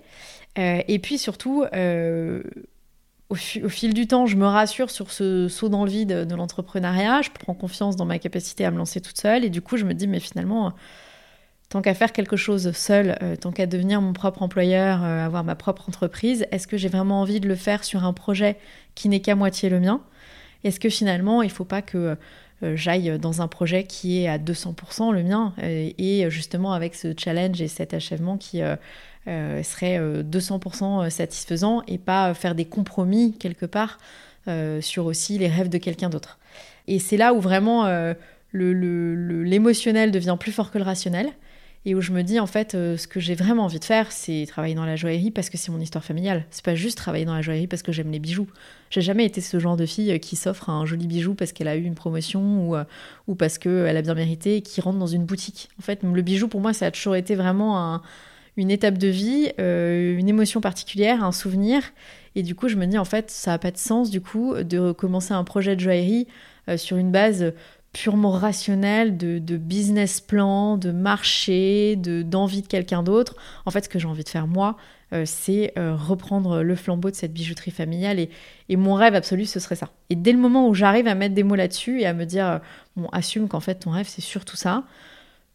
[0.57, 1.65] et puis surtout,
[3.29, 7.21] au, fil du temps, je me rassure sur ce saut dans le vide de l'entrepreneuriat.
[7.21, 9.45] Je prends confiance dans ma capacité à me lancer toute seule.
[9.45, 10.73] Et du coup, je me dis, mais finalement,
[11.69, 15.43] tant qu'à faire quelque chose seul, euh, tant qu'à devenir mon propre employeur, euh, avoir
[15.43, 18.57] ma propre entreprise, est-ce que j'ai vraiment envie de le faire sur un projet
[18.95, 20.01] qui n'est qu'à moitié le mien?
[20.63, 22.17] Est-ce que finalement, il ne faut pas que
[22.63, 25.53] euh, j'aille dans un projet qui est à 200% le mien?
[25.61, 28.61] Et justement avec ce challenge et cet achèvement qui
[29.63, 33.97] serait 200% euh, satisfaisant et pas faire des compromis quelque part
[34.47, 36.39] euh, sur aussi les rêves de quelqu'un d'autre.
[36.87, 37.87] Et c'est là où vraiment
[38.53, 41.29] l'émotionnel devient plus fort que le rationnel
[41.85, 44.45] et où je me dis en fait ce que j'ai vraiment envie de faire c'est
[44.47, 46.45] travailler dans la joaillerie parce que c'est mon histoire familiale.
[46.49, 48.47] C'est pas juste travailler dans la joaillerie parce que j'aime les bijoux.
[48.89, 51.75] J'ai jamais été ce genre de fille qui s'offre un joli bijou parce qu'elle a
[51.75, 52.75] eu une promotion ou,
[53.27, 55.69] ou parce qu'elle a bien mérité et qui rentre dans une boutique.
[55.77, 58.01] En fait le bijou pour moi ça a toujours été vraiment un,
[58.60, 61.82] une étape de vie, euh, une émotion particulière, un souvenir.
[62.36, 64.54] Et du coup, je me dis, en fait, ça n'a pas de sens, du coup,
[64.54, 66.28] de commencer un projet de joaillerie
[66.67, 67.54] euh, sur une base
[67.93, 73.38] purement rationnelle de, business plan, de marché, de, d'envie de quelqu'un d'autre.
[73.65, 74.76] En fait, ce que j'ai envie de faire, moi,
[75.13, 78.19] euh, c'est reprendre le flambeau de cette bijouterie familiale.
[78.19, 78.30] Et,
[78.67, 79.89] et, mon rêve absolu, ce serait ça.
[80.10, 82.60] Et dès le moment où j'arrive à mettre des mots là-dessus et à me dire,
[82.98, 84.84] bon, assume qu'en fait, ton rêve, c'est surtout ça,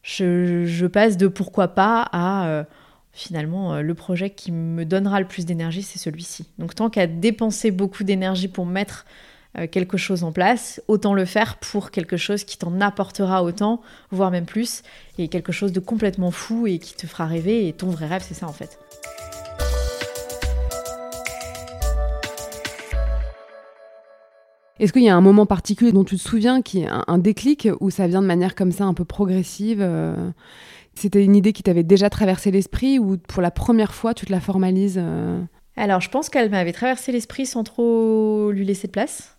[0.03, 2.65] je passe de pourquoi pas à
[3.15, 6.47] finalement, euh, le projet qui me donnera le plus d'énergie, c'est celui-ci.
[6.59, 9.07] Donc tant qu'à dépenser beaucoup d'énergie pour mettre
[9.57, 13.81] euh, quelque chose en place, autant le faire pour quelque chose qui t'en apportera autant,
[14.11, 14.83] voire même plus,
[15.17, 17.69] et quelque chose de complètement fou et qui te fera rêver.
[17.69, 18.79] Et ton vrai rêve, c'est ça en fait.
[24.81, 27.69] Est-ce qu'il y a un moment particulier dont tu te souviens, qui est un, déclic,
[27.79, 30.31] où ça vient de manière comme ça un peu progressive euh,
[30.95, 34.33] c'était une idée qui t'avait déjà traversé l'esprit ou pour la première fois tu te
[34.33, 35.43] la formalises euh
[35.77, 39.35] Alors je pense qu'elle m'avait traversé l'esprit sans trop lui laisser de place.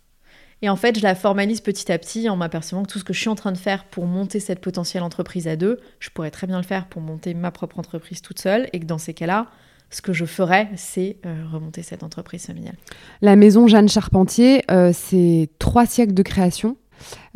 [0.62, 3.12] Et en fait, je la formalise petit à petit en m'apercevant que tout ce que
[3.12, 6.30] je suis en train de faire pour monter cette potentielle entreprise à deux, je pourrais
[6.30, 8.68] très bien le faire pour monter ma propre entreprise toute seule.
[8.72, 9.48] Et que dans ces cas-là,
[9.90, 12.76] ce que je ferais, c'est euh, remonter cette entreprise familiale.
[13.20, 16.76] La maison Jeanne Charpentier, euh, c'est trois siècles de création.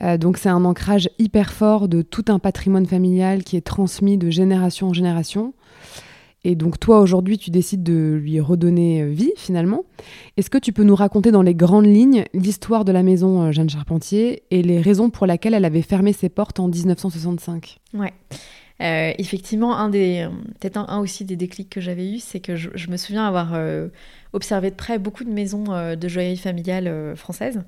[0.02, 4.18] Euh, donc c'est un ancrage hyper fort de tout un patrimoine familial qui est transmis
[4.18, 5.54] de génération en génération.
[6.42, 9.84] Et donc toi aujourd'hui tu décides de lui redonner euh, vie finalement.
[10.36, 13.52] Est-ce que tu peux nous raconter dans les grandes lignes l'histoire de la maison euh,
[13.52, 18.12] Jeanne Charpentier et les raisons pour lesquelles elle avait fermé ses portes en 1965 Ouais.
[18.80, 20.26] Effectivement, un des,
[20.58, 23.52] peut-être un, aussi des déclics que j'avais eu, c'est que je, me souviens avoir
[24.32, 25.64] observé de près beaucoup de maisons
[25.96, 27.60] de joaillerie familiale françaises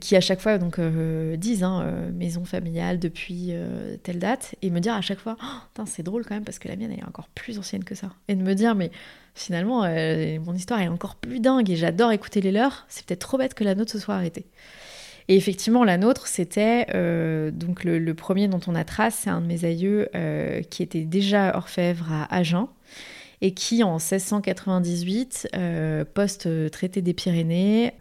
[0.00, 4.54] qui à chaque fois donc euh, disent hein, euh, maison familiale depuis euh, telle date
[4.60, 6.92] et me dire à chaque fois oh, c'est drôle quand même parce que la mienne
[6.92, 8.10] est encore plus ancienne que ça.
[8.28, 8.90] Et de me dire mais
[9.34, 13.38] finalement mon histoire est encore plus dingue et j'adore écouter les leurs c'est peut-être trop
[13.38, 14.46] bête que la nôtre se soit arrêtée
[15.28, 16.86] et effectivement la nôtre c'était
[17.52, 20.08] donc le, premier dont on a trace c'est un de mes aïeux
[20.70, 22.68] qui était déjà orfèvre à Agen
[23.40, 25.48] et qui en 1698
[26.14, 27.92] post traité des Pyrénées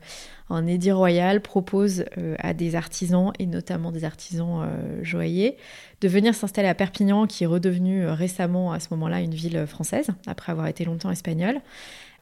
[0.50, 5.58] un édit royal propose euh, à des artisans, et notamment des artisans euh, joailliers,
[6.02, 9.66] de venir s'installer à Perpignan, qui est redevenu euh, récemment à ce moment-là une ville
[9.66, 11.62] française, après avoir été longtemps espagnole.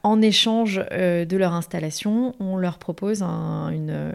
[0.04, 4.14] En échange de leur installation, on leur propose une,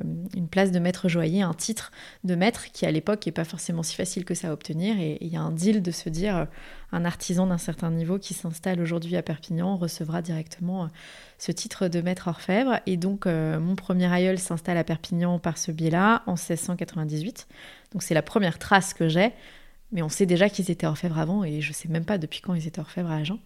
[0.50, 1.92] place de maître joaillier, un titre
[2.24, 5.00] de maître qui à l'époque n'est pas forcément si facile que ça à obtenir.
[5.00, 6.46] Et il y a un deal de se dire
[6.92, 10.90] un artisan d'un certain niveau qui s'installe aujourd'hui à Perpignan recevra directement
[11.38, 12.80] ce titre de maître orfèvre.
[12.86, 17.46] Et donc, euh, mon premier aïeul s'installe à Perpignan par ce biais-là en 1698.
[17.92, 19.32] Donc, c'est la première trace que j'ai.
[19.92, 22.42] Mais on sait déjà qu'ils étaient orfèvres avant et je ne sais même pas depuis
[22.42, 23.38] quand ils étaient orfèvres à Agen.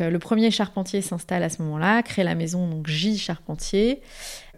[0.00, 4.00] Euh, le premier charpentier s'installe à ce moment-là, crée la maison donc J Charpentier,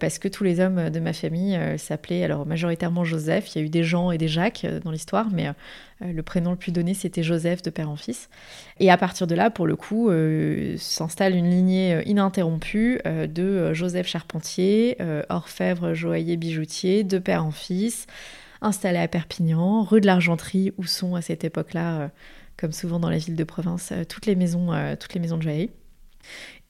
[0.01, 3.55] parce que tous les hommes de ma famille euh, s'appelaient alors majoritairement Joseph.
[3.55, 5.49] Il y a eu des Jean et des Jacques euh, dans l'histoire, mais
[6.01, 8.29] le prénom le plus donné c'était Joseph de père en fils.
[8.79, 10.11] Et à partir de là, pour le coup,
[10.77, 14.99] s'installe une lignée ininterrompue de Joseph Charpentier,
[15.31, 18.07] orfèvre, joaillier, bijoutier, de père en fils,
[18.61, 22.11] installé à Perpignan, rue de l'Argenterie, où sont à cette époque-là
[22.57, 25.37] comme souvent dans les villes de province, euh, toutes les maisons, euh, toutes les maisons
[25.37, 25.71] de joaillerie.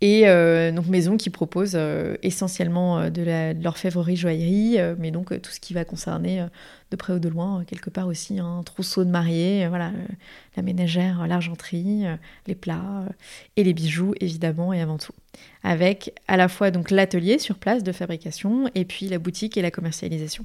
[0.00, 1.78] Et euh, donc maison qui propose
[2.22, 6.44] essentiellement de l'orfèvrerie joaillerie, mais donc tout ce qui va concerner
[6.90, 9.92] de près ou de loin, quelque part aussi un trousseau de mariée, voilà,
[10.56, 12.04] la ménagère, l'argenterie,
[12.48, 13.04] les plats
[13.56, 15.14] et les bijoux évidemment et avant tout.
[15.62, 19.62] Avec à la fois donc l'atelier sur place de fabrication et puis la boutique et
[19.62, 20.44] la commercialisation.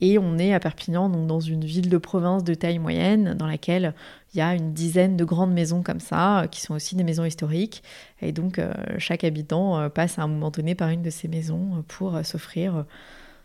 [0.00, 3.46] Et on est à Perpignan, donc dans une ville de province de taille moyenne, dans
[3.46, 3.94] laquelle
[4.32, 7.04] il y a une dizaine de grandes maisons comme ça, euh, qui sont aussi des
[7.04, 7.82] maisons historiques.
[8.22, 11.28] Et donc euh, chaque habitant euh, passe à un moment donné par une de ces
[11.28, 12.84] maisons pour s'offrir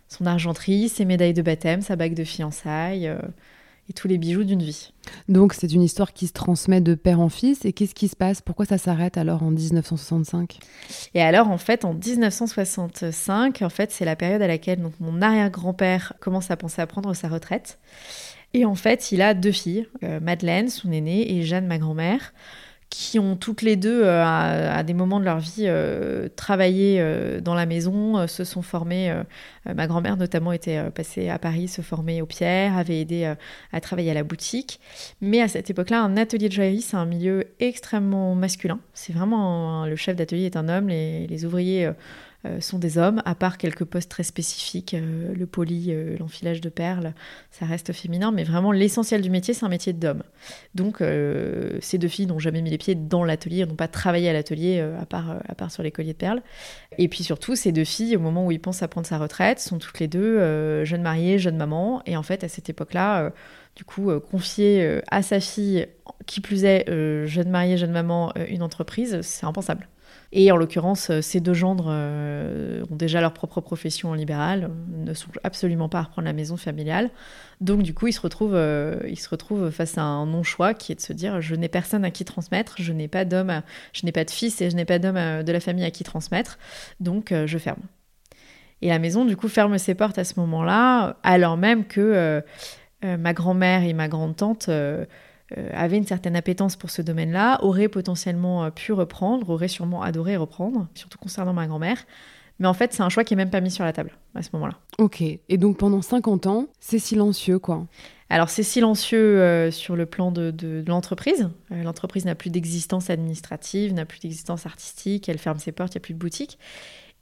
[0.08, 3.12] son argenterie, ses médailles de baptême, sa bague de fiançailles
[3.90, 4.94] et tous les bijoux d'une vie.
[5.30, 7.66] Donc c'est une histoire qui se transmet de père en fils.
[7.66, 8.42] Et qu'est-ce qui se passe?
[8.42, 10.60] Pourquoi ça s'arrête alors en 1965
[11.16, 15.24] Et alors en fait en 1965, en fait c'est la période à laquelle donc, mon
[15.24, 17.80] arrière-grand-père commence à penser à prendre sa retraite.
[18.56, 22.34] Et en fait il a deux filles, euh, Madeleine, son aînée, et Jeanne, ma grand-mère
[22.92, 27.04] qui ont toutes les deux, euh, à, des moments de leur vie, euh, travaillé
[27.42, 29.14] dans la maison, se sont formées.
[29.66, 33.34] ma grand-mère, notamment, était passée à Paris, se former aux pierres, avait aidé
[33.74, 34.80] à travailler à la boutique.
[35.20, 38.80] Mais à cette époque-là, un atelier de joaillerie, c'est un milieu extrêmement masculin.
[38.94, 39.86] C'est vraiment.
[39.86, 41.90] le chef d'atelier est un homme, les, ouvriers
[42.60, 46.70] sont des hommes, à part quelques postes très spécifiques, euh, le poli, euh, l'enfilage de
[46.70, 47.14] perles,
[47.52, 50.24] ça reste féminin, mais vraiment l'essentiel du métier, c'est un métier d'homme.
[50.74, 51.02] Donc
[51.82, 54.80] ces deux filles n'ont jamais mis les pieds dans l'atelier, n'ont pas travaillé à l'atelier,
[54.80, 56.42] à, part, à part sur les colliers de perles.
[56.98, 59.60] Et puis surtout, ces deux filles, au moment où ils pensent à prendre sa retraite,
[59.60, 63.32] sont toutes les deux jeunes mariées, jeunes mamans, et en fait, à cette époque-là,
[63.76, 65.88] du coup, confier à sa fille,
[66.26, 66.86] qui plus est,
[67.26, 69.88] jeune mariée, jeune maman, une entreprise, c'est impensable.
[70.38, 74.70] Et en l'occurrence, euh, ces deux gendres euh, ont déjà leur propre profession en libéral,
[74.90, 77.10] ne sont absolument pas à reprendre la maison familiale.
[77.62, 81.14] Donc du coup, ils se retrouvent, euh, face à un non-choix qui est de se
[81.14, 83.62] dire je n'ai personne à qui transmettre, je n'ai pas d'homme,
[83.94, 86.04] je n'ai pas de fils et je n'ai pas d'homme de la famille à qui
[86.04, 86.60] transmettre,
[87.00, 87.80] donc je ferme.
[88.82, 92.44] Et la maison, du coup, ferme ses portes à ce moment-là, alors même que
[93.02, 94.70] ma grand-mère et ma grande-tante
[95.52, 100.38] avait une certaine appétence pour ce domaine-là, aurait potentiellement euh, pu reprendre, aurait sûrement adoré
[100.38, 101.98] reprendre, surtout concernant ma grand-mère.
[102.60, 104.42] Mais en fait, c'est un choix qui est même pas mis sur la table à
[104.42, 104.76] ce moment-là.
[104.98, 107.86] Ok, et donc pendant 50 ans, c'est silencieux quoi
[108.30, 111.48] alors c'est silencieux euh, sur le plan de, l'entreprise.
[111.70, 116.02] l'entreprise n'a plus d'existence administrative, n'a plus d'existence artistique, elle ferme ses portes, il n'y
[116.02, 116.58] a plus de boutique.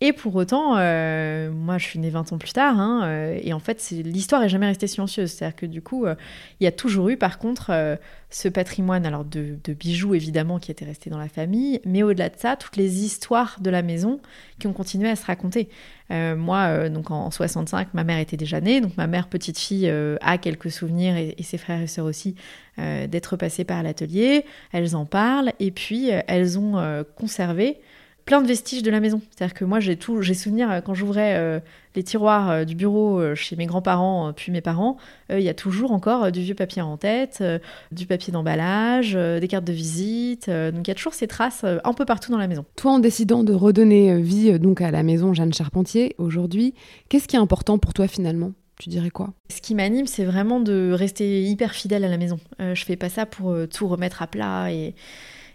[0.05, 3.53] Et pour autant, euh, moi je suis née 20 ans plus tard, hein, euh, et
[3.53, 5.31] en fait l'histoire n'est jamais restée silencieuse.
[5.31, 6.15] C'est-à-dire que du coup, euh,
[6.59, 7.97] il y a toujours eu par contre
[8.29, 12.35] ce patrimoine alors de, bijoux évidemment qui était resté dans la famille, mais au-delà de
[12.35, 14.19] ça, toutes les histoires de la maison
[14.59, 15.69] qui ont continué à se raconter.
[16.09, 19.89] moi, donc en 65, ma mère était déjà née, donc ma mère petite fille
[20.19, 22.35] a quelques souvenirs et, et, ses frères et sœurs aussi
[22.77, 24.43] d'être passés par l'atelier.
[24.73, 27.79] Elles en parlent et puis elles ont conservé
[28.25, 29.21] plein de vestiges de la maison.
[29.31, 31.59] C'est-à-dire que moi, j'ai tout, j'ai souvenir euh, quand j'ouvrais euh,
[31.95, 34.97] les tiroirs euh, du bureau chez mes grands-parents puis mes parents,
[35.29, 37.43] il y a toujours encore du vieux papier en tête,
[37.91, 40.49] du papier d'emballage, des cartes de visite.
[40.49, 42.65] donc il y a toujours ces traces un peu partout dans la maison.
[42.75, 46.73] Toi, en décidant de redonner vie donc à la maison Jeanne Charpentier aujourd'hui,
[47.09, 48.51] qu'est-ce qui est important pour toi finalement?
[48.79, 49.33] Tu dirais quoi?
[49.49, 52.39] Ce qui m'anime, c'est vraiment de rester hyper fidèle à la maison.
[52.59, 54.95] je fais pas ça pour tout remettre à plat et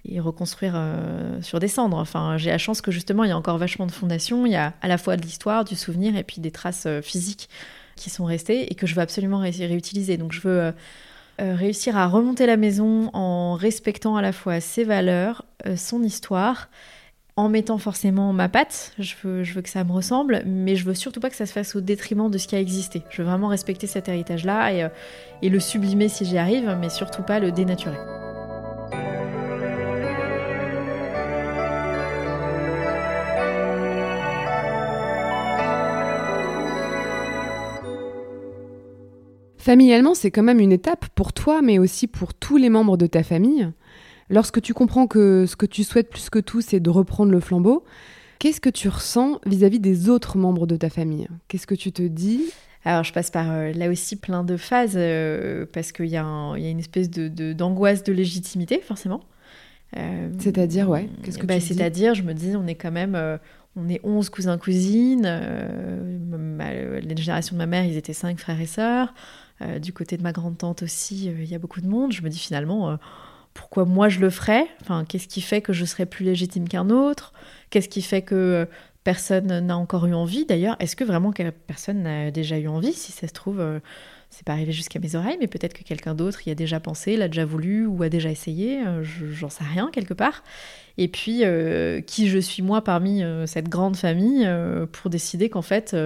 [0.04, 1.98] et reconstruire euh, sur des cendres.
[1.98, 4.46] Enfin, j'ai la chance que justement, il y a encore vachement de fondations.
[4.46, 7.02] Il y a à la fois de l'histoire, du souvenir et puis des traces euh,
[7.02, 7.48] physiques
[7.96, 10.16] qui sont restées et que je veux absolument réutiliser.
[10.16, 10.72] Donc, je veux euh,
[11.38, 15.44] réussir à remonter la maison en respectant à la fois ses valeurs,
[15.76, 16.68] son histoire,
[17.34, 18.92] en mettant forcément ma patte.
[19.00, 21.74] Je veux, que ça me ressemble, mais je veux surtout pas que ça se fasse
[21.74, 23.02] au détriment de ce qui a existé.
[23.10, 24.90] Je veux vraiment respecter cet héritage-là
[25.42, 28.17] et le sublimer si j'y arrive, mais surtout pas le dénaturer.
[39.68, 43.04] Familialement, c'est quand même une étape pour toi, mais aussi pour tous les membres de
[43.06, 43.68] ta famille.
[44.30, 47.38] Lorsque tu comprends que ce que tu souhaites plus que tout, c'est de reprendre le
[47.38, 47.84] flambeau,
[48.38, 51.28] qu'est-ce que tu ressens vis-à-vis des autres membres de ta famille?
[51.48, 52.44] Qu'est-ce que tu te dis?
[52.86, 56.24] Alors je passe par euh, là aussi plein de phases euh, parce qu'il y, a
[56.24, 59.20] une espèce de, d'angoisse de, légitimité forcément.
[59.98, 61.10] Euh, c'est-à-dire ouais.
[61.22, 63.38] Qu'est-ce que bah, C'est-à-dire je me dis on est quand même
[63.76, 65.28] on est 11 cousins cousines.
[67.02, 69.12] les générations de ma mère ils étaient cinq frères et sœurs.
[69.60, 72.12] Euh, du côté de ma grande-tante aussi, euh, il y a beaucoup de monde.
[72.12, 72.96] Je me dis finalement, euh,
[73.54, 74.66] pourquoi moi je le ferais?
[75.08, 77.32] Qu'est-ce qui fait que je serais plus légitime qu'un autre?
[77.70, 78.68] Qu'est-ce qui fait que
[79.02, 80.46] personne n'a encore eu envie?
[80.46, 81.32] D'ailleurs, est-ce que vraiment
[81.66, 83.80] personne n'a déjà eu envie Si ça se trouve,
[84.30, 87.16] c'est pas arrivé jusqu'à mes oreilles, mais peut-être que quelqu'un d'autre y a déjà pensé,
[87.16, 88.80] l'a déjà voulu ou a déjà essayé,
[89.32, 90.44] j'en sais rien quelque part.
[90.98, 91.44] Et puis,
[92.06, 94.48] qui je suis moi parmi cette grande famille
[94.92, 95.96] pour décider qu'en fait,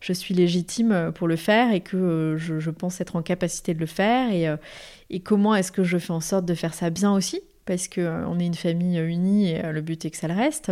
[0.00, 3.86] je suis légitime pour le faire et que je, pense être en capacité de le
[3.86, 7.40] faire et, comment est-ce que je fais en sorte de faire ça bien aussi?
[7.64, 10.70] Parce qu'on est une famille unie et le but est que ça le reste.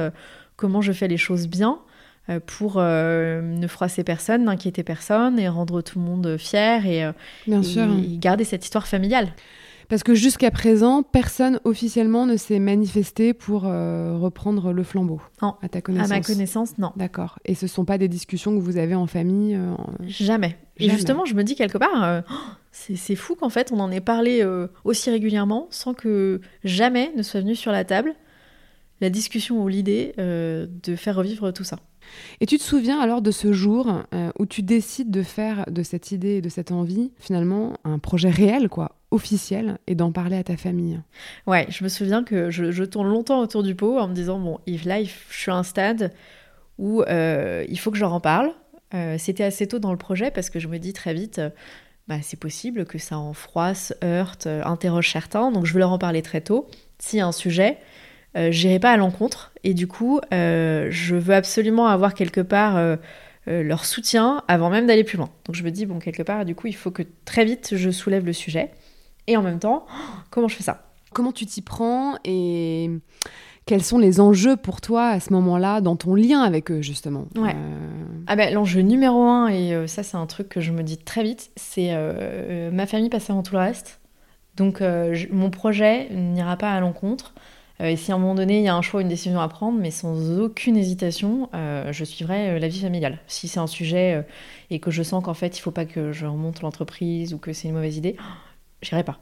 [0.56, 1.87] Comment je fais les choses bien euh,
[2.46, 7.12] pour euh, ne froisser personne, n'inquiéter personne et rendre tout le monde fier et, euh,
[7.46, 7.86] Bien sûr.
[8.18, 9.28] garder cette histoire familiale.
[9.88, 15.22] Parce que jusqu'à présent, personne officiellement ne s'est manifesté pour reprendre le flambeau.
[15.40, 15.54] Non.
[15.62, 16.10] À ta connaissance.
[16.10, 16.92] À ma connaissance, non.
[16.96, 17.38] D'accord.
[17.46, 19.58] Et ce ne sont pas des discussions que vous avez en famille
[20.06, 20.58] Jamais.
[20.76, 22.22] Et justement, je me dis quelque part,
[22.70, 24.46] c'est fou qu'en fait on en ait parlé
[24.84, 28.12] aussi régulièrement sans que jamais ne soit venu sur la table
[29.00, 31.78] la discussion ou l'idée de faire revivre tout ça.
[32.40, 35.82] Et tu te souviens alors de ce jour euh, où tu décides de faire de
[35.82, 40.36] cette idée et de cette envie finalement un projet réel, quoi, officiel, et d'en parler
[40.36, 41.00] à ta famille?
[41.46, 44.58] Ouais, je me souviens que je, tourne longtemps autour du pot en me disant bon,
[44.66, 46.12] Yves, là, je suis à un stade
[46.78, 48.52] où euh, il faut que je leur en parle.
[48.94, 51.40] Euh, c'était assez tôt dans le projet parce que je me dis très vite.
[52.06, 55.98] Bah, c'est possible que ça en froisse, heurte, interroge certains, donc je veux leur en
[55.98, 56.66] parler très tôt.
[56.98, 57.76] S'il y a un sujet,
[58.36, 59.52] euh, j'irai pas à l'encontre.
[59.64, 62.96] Et du coup, euh, je veux absolument avoir quelque part euh,
[63.46, 65.30] leur soutien avant même d'aller plus loin.
[65.46, 67.90] Donc je me dis, bon, quelque part, du coup, il faut que très vite je
[67.90, 68.70] soulève le sujet.
[69.26, 69.86] Et en même temps,
[70.30, 70.84] comment je fais ça?
[71.12, 72.90] Comment tu t'y prends et
[73.64, 77.26] quels sont les enjeux pour toi à ce moment-là dans ton lien avec eux justement?
[77.36, 77.56] Ouais.
[78.26, 81.22] ah ben, L'enjeu numéro un, et ça c'est un truc que je me dis très
[81.22, 81.94] vite, c'est
[82.72, 84.00] ma famille passe avant tout le reste.
[84.56, 84.82] Donc
[85.30, 87.34] mon projet n'ira pas à l'encontre.
[87.80, 89.48] Euh, et si à un moment donné, il y a un choix, une décision à
[89.48, 93.18] prendre, mais sans aucune hésitation, euh, je suivrai euh, la vie familiale.
[93.26, 94.24] Si c'est un sujet
[94.70, 97.38] et que je sens qu'en fait, il ne faut pas que je remonte l'entreprise ou
[97.38, 98.16] que c'est une mauvaise idée,
[98.82, 99.18] j'irai pas.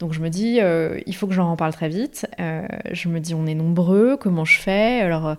[0.00, 0.58] Donc je me dis,
[1.06, 2.26] il faut que j'en parle très vite.
[2.38, 5.00] je me dis, on est nombreux, comment je fais?
[5.00, 5.36] Alors,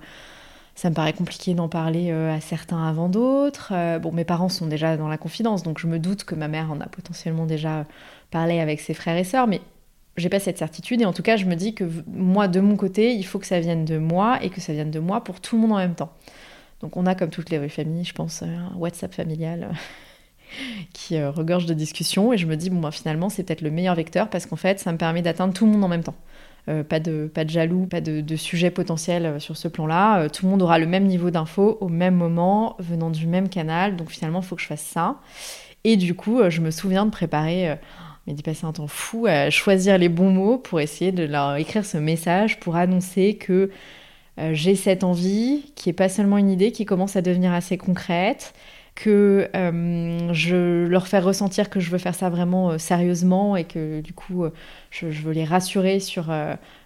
[0.74, 3.74] ça me paraît compliqué d'en parler à certains avant d'autres.
[4.00, 6.72] bon, mes parents sont déjà dans la confidence, donc je me doute que ma mère
[6.72, 7.86] en a potentiellement déjà
[8.32, 9.62] parlé avec ses frères et sœurs, mais
[10.18, 12.76] j'ai pas cette certitude et en tout cas je me dis que moi de mon
[12.76, 15.40] côté il faut que ça vienne de moi et que ça vienne de moi pour
[15.40, 16.12] tout le monde en même temps.
[16.82, 19.72] Donc on a comme toutes les familles je pense un WhatsApp familial
[20.94, 23.72] qui euh, regorge de discussions et je me dis bon bah, finalement c'est peut-être le
[23.72, 26.16] meilleur vecteur parce qu'en fait ça me permet d'atteindre tout le monde en même temps.
[26.70, 30.30] Euh, pas, de, pas de jaloux, pas de, de sujet potentiel euh, sur ce plan-là.
[30.30, 33.98] tout le monde aura le même niveau d'infos au même moment, venant du même canal.
[33.98, 35.20] Donc finalement, il faut que je fasse ça.
[35.84, 37.78] Et du coup, je me souviens de préparer
[38.28, 41.56] mais d'y passer un temps fou à choisir les bons mots pour essayer de leur
[41.58, 43.70] écrire ce message pour annoncer que
[44.40, 47.78] euh, j'ai cette envie, qui est pas seulement une idée, qui commence à devenir assez
[47.78, 48.54] concrète,
[48.96, 53.64] que euh, je leur fais ressentir que je veux faire ça vraiment euh, sérieusement et
[53.64, 54.46] que du coup
[54.92, 56.32] je, veux les rassurer sur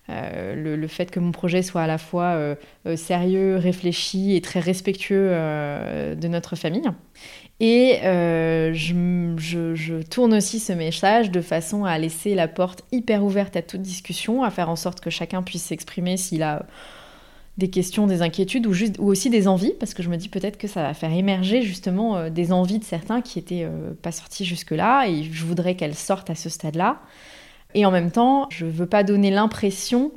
[0.07, 2.55] le, fait que mon projet soit à la fois
[2.95, 6.89] sérieux, réfléchi et très respectueux de notre famille.
[7.59, 13.55] Et euh, je, tourne aussi ce message de façon à laisser la porte hyper ouverte
[13.55, 16.65] à toute discussion, à faire en sorte que chacun puisse s'exprimer s'il a
[17.57, 20.29] des questions, des inquiétudes ou, juste, ou aussi des envies, parce que je me dis
[20.29, 23.93] peut-être que ça va faire émerger justement euh, des envies de certains qui n'étaient euh,
[23.99, 27.01] pas sorties jusque-là, et je voudrais qu'elles sortent à ce stade-là.
[27.73, 30.11] Et en même temps, je ne veux pas donner l'impression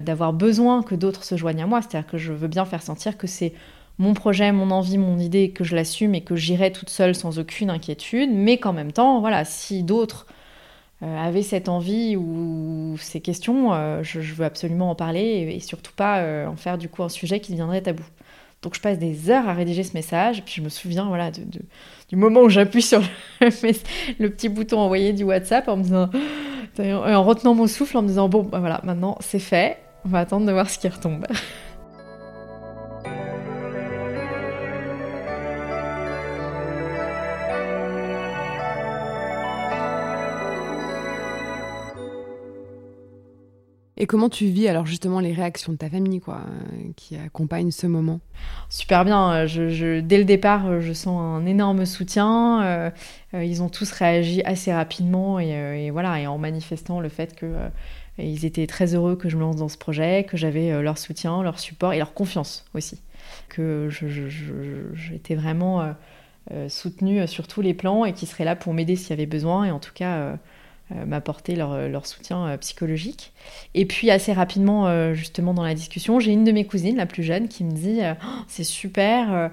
[0.00, 3.16] d'avoir besoin que d'autres se joignent à moi, c'est-à-dire que je veux bien faire sentir
[3.16, 3.52] que c'est
[4.00, 7.38] mon projet, mon envie, mon idée, que je l'assume et que j'irai toute seule sans
[7.38, 10.26] aucune inquiétude, mais qu'en même temps, voilà, si d'autres
[11.02, 15.92] euh, avaient cette envie ou ces questions, euh, je, veux absolument en parler et, surtout
[15.94, 18.02] pas euh, en faire du coup un sujet qui deviendrait tabou.
[18.62, 22.16] Donc je passe des heures à rédiger ce message, puis je me souviens voilà du
[22.16, 23.02] moment où j'appuie sur
[23.40, 23.48] le,
[24.28, 26.10] petit bouton envoyer du WhatsApp en me disant,
[26.78, 30.20] en retenant mon souffle, en me disant bon bah, voilà maintenant c'est fait, on va
[30.20, 31.26] attendre de voir ce qui retombe.
[44.00, 47.70] Et comment tu vis alors justement les réactions de ta famille quoi, euh, qui accompagnent
[47.70, 48.20] ce moment?
[48.70, 49.30] Super bien.
[49.30, 52.92] Euh, je, dès le départ, euh, je sens un énorme soutien.
[53.34, 57.54] ils ont tous réagi assez rapidement et, voilà, et en manifestant le fait que
[58.18, 61.42] ils étaient très heureux que je me lance dans ce projet, que j'avais leur soutien,
[61.42, 63.02] leur support et leur confiance aussi.
[63.50, 63.90] Que
[64.94, 65.94] j'étais vraiment
[66.68, 69.64] soutenue sur tous les plans et qu'ils seraient là pour m'aider s'il y avait besoin.
[69.64, 70.38] Et en tout cas,
[71.06, 73.32] m'apporter leur, euh, soutien euh, psychologique.
[73.74, 77.22] Et puis assez rapidement, justement dans la discussion, j'ai une de mes cousines, la plus
[77.22, 79.50] jeune, qui me dit oh, c'est super,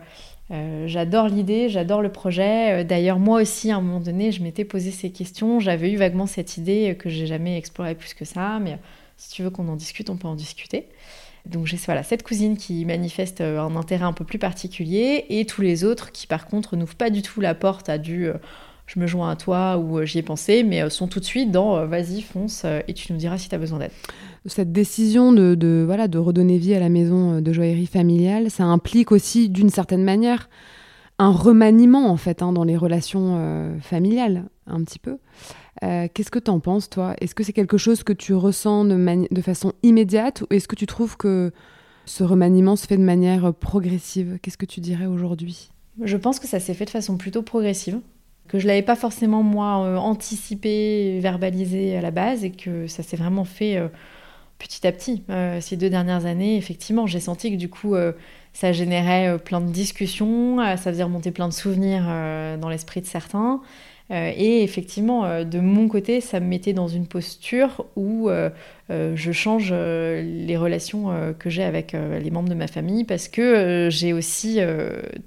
[0.86, 2.84] j'adore l'idée, j'adore le projet.
[2.84, 5.60] D'ailleurs, moi aussi, à un moment donné, je m'étais posé ces questions.
[5.60, 8.80] J'avais eu vaguement cette idée que j'ai jamais explorée plus que ça, mais
[9.18, 10.88] si tu veux qu'on en discute, on peut en discuter.
[11.48, 15.46] Donc j'ai voilà, cette cousine qui manifeste euh, un intérêt un peu plus particulier et
[15.46, 18.34] tous les autres qui par contre n'ouvrent pas du tout la porte à du euh,
[18.88, 21.52] je me joins à toi ou euh, j'y ai pensé, mais sont tout de suite
[21.52, 23.92] dans vas-y, fonce et tu nous diras si tu as besoin d'aide.
[24.46, 29.12] Cette décision de, voilà, de redonner vie à la maison de joaillerie familiale, ça implique
[29.12, 30.50] aussi d'une certaine manière
[31.20, 35.18] un remaniement en fait hein, dans les relations familiales, un petit peu.
[35.84, 37.16] Euh, qu'est-ce que tu en penses, toi?
[37.22, 40.76] Est-ce que c'est quelque chose que tu ressens de, de façon immédiate ou est-ce que
[40.76, 41.52] tu trouves que
[42.06, 44.40] ce remaniement se fait de manière progressive?
[44.42, 45.72] Qu'est-ce que tu dirais aujourd'hui?
[46.02, 48.00] Je pense que ça s'est fait de façon plutôt progressive,
[48.48, 53.04] que je l'avais pas forcément, moi, euh, anticipé, verbalisé à la base et que ça
[53.04, 53.88] s'est vraiment fait euh,
[54.60, 55.24] petit à petit.
[55.62, 57.94] ces deux dernières années, effectivement, j'ai senti que du coup,
[58.54, 62.06] ça générait plein de discussions, ça faisait remonter plein de souvenirs
[62.60, 63.62] dans l'esprit de certains.
[64.10, 68.50] Euh, et effectivement, euh, de mon côté, ça me mettait dans une posture où euh,
[68.90, 74.14] je change les relations que j'ai avec les membres de ma famille parce que j'ai
[74.14, 74.60] aussi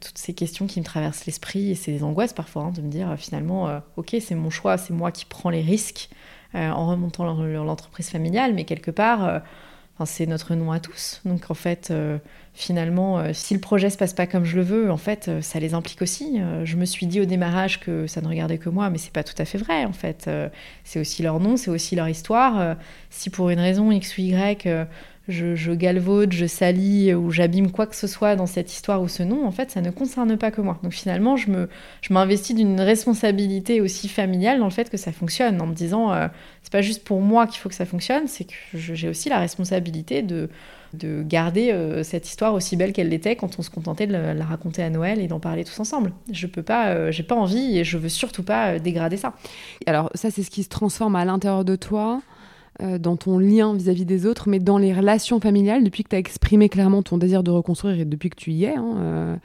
[0.01, 3.14] toutes ces questions qui me traversent l'esprit et ces angoisses parfois hein, de me dire
[3.18, 6.09] finalement, ok, c'est mon choix, c'est moi qui prends les risques
[6.55, 9.43] en remontant l'entreprise familiale, mais quelque part,
[10.07, 11.20] c'est notre nom à tous.
[11.24, 11.92] Donc en fait,
[12.55, 15.40] finalement, euh, si le projet se passe pas comme je le veux, en fait, euh,
[15.40, 16.40] ça les implique aussi.
[16.40, 19.12] Euh, je me suis dit au démarrage que ça ne regardait que moi, mais c'est
[19.12, 19.84] pas tout à fait vrai.
[19.84, 20.28] En fait,
[20.84, 22.76] c'est aussi leur nom, c'est aussi leur histoire.
[23.11, 24.68] si pour une raison X ou Y,
[25.29, 29.23] je, galvaude, je salis ou j'abîme quoi que ce soit dans cette histoire ou ce
[29.23, 30.79] nom, en fait, ça ne concerne pas que moi.
[30.83, 31.68] Donc finalement, je me,
[32.01, 36.12] je m'investis d'une responsabilité aussi familiale dans le fait que ça fonctionne, en me disant,
[36.62, 39.39] c'est pas juste pour moi qu'il faut que ça fonctionne, c'est que j'ai aussi la
[39.39, 40.49] responsabilité de
[40.95, 44.45] de garder euh, cette histoire aussi belle qu'elle l'était quand on se contentait de la,
[44.45, 46.12] raconter à Noël et d'en parler tous ensemble.
[46.33, 49.35] Je peux pas, euh, j'ai pas envie et je veux surtout pas euh, dégrader ça.
[49.87, 52.23] Alors ça, c'est ce qui se transforme à l'intérieur de toi
[52.99, 56.18] dans ton lien vis-à-vis des autres, mais dans les relations familiales, depuis que tu as
[56.18, 59.39] exprimé clairement ton désir de reconstruire et depuis que tu y es, hein,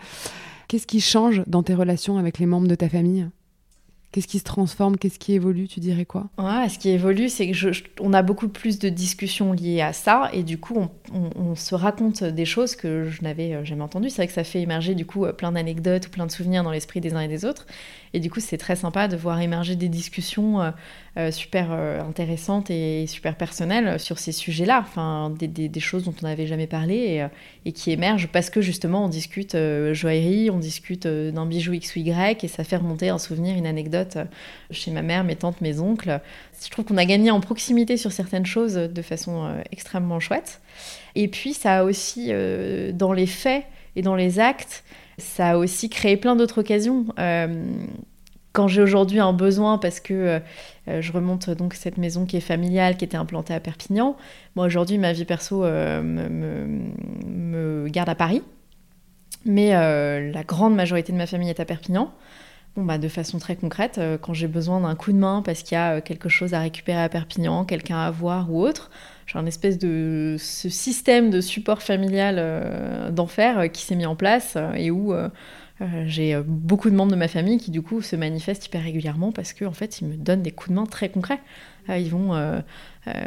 [0.67, 3.27] qu'est-ce qui change dans tes relations avec les membres de ta famille?
[4.15, 6.29] Qu'est-ce qui se transforme Qu'est-ce qui évolue Tu dirais quoi?
[6.37, 7.67] Ce qui évolue, c'est que
[7.99, 12.23] on a beaucoup plus de discussions liées à ça, et du coup, on, se raconte
[12.23, 14.09] des choses que je n'avais euh, jamais entendues.
[14.09, 16.71] C'est vrai que ça fait émerger du coup euh, plein d'anecdotes plein de souvenirs dans
[16.71, 17.65] l'esprit des uns et des autres,
[18.13, 20.61] et du coup, c'est très sympa de voir émerger des discussions
[21.17, 26.47] euh, super intéressantes et super personnelles sur ces sujets-là, enfin des, choses dont on n'avait
[26.47, 27.27] jamais parlé
[27.65, 29.57] et, qui émergent parce que justement, on discute
[29.91, 33.67] joaillerie, on discute d'un bijou X ou Y, et ça fait remonter un souvenir, une
[33.67, 34.25] anecdote euh,
[34.71, 36.19] chez ma mère, mes tantes, mes oncles.
[36.63, 40.61] Je trouve qu'on a gagné en proximité sur certaines choses de façon euh, extrêmement chouette.
[41.15, 44.83] Et puis ça a aussi, euh, dans les faits et dans les actes,
[45.17, 47.05] ça a aussi créé plein d'autres occasions.
[48.51, 50.41] quand j'ai aujourd'hui un besoin, parce que
[50.87, 54.17] je remonte donc cette maison qui est familiale, qui était implantée à Perpignan,
[54.55, 56.87] moi aujourd'hui ma vie perso me,
[57.87, 58.41] garde à Paris,
[59.45, 62.11] mais la grande majorité de ma famille est à Perpignan.
[62.77, 65.75] Bah, de façon très concrète, euh, quand j'ai besoin d'un coup de main parce qu'il
[65.75, 68.91] y a euh, quelque chose à récupérer à Perpignan, quelqu'un à voir ou autre,
[69.27, 74.17] j'ai un espèce de ce système de support familial euh, d'enfer qui s'est mis en
[74.17, 75.13] place et où
[76.05, 79.53] j'ai beaucoup de membres de ma famille qui du coup se manifestent hyper régulièrement parce
[79.53, 81.39] qu'en en fait ils me donnent des coups de main très concrets.
[81.89, 82.33] ils vont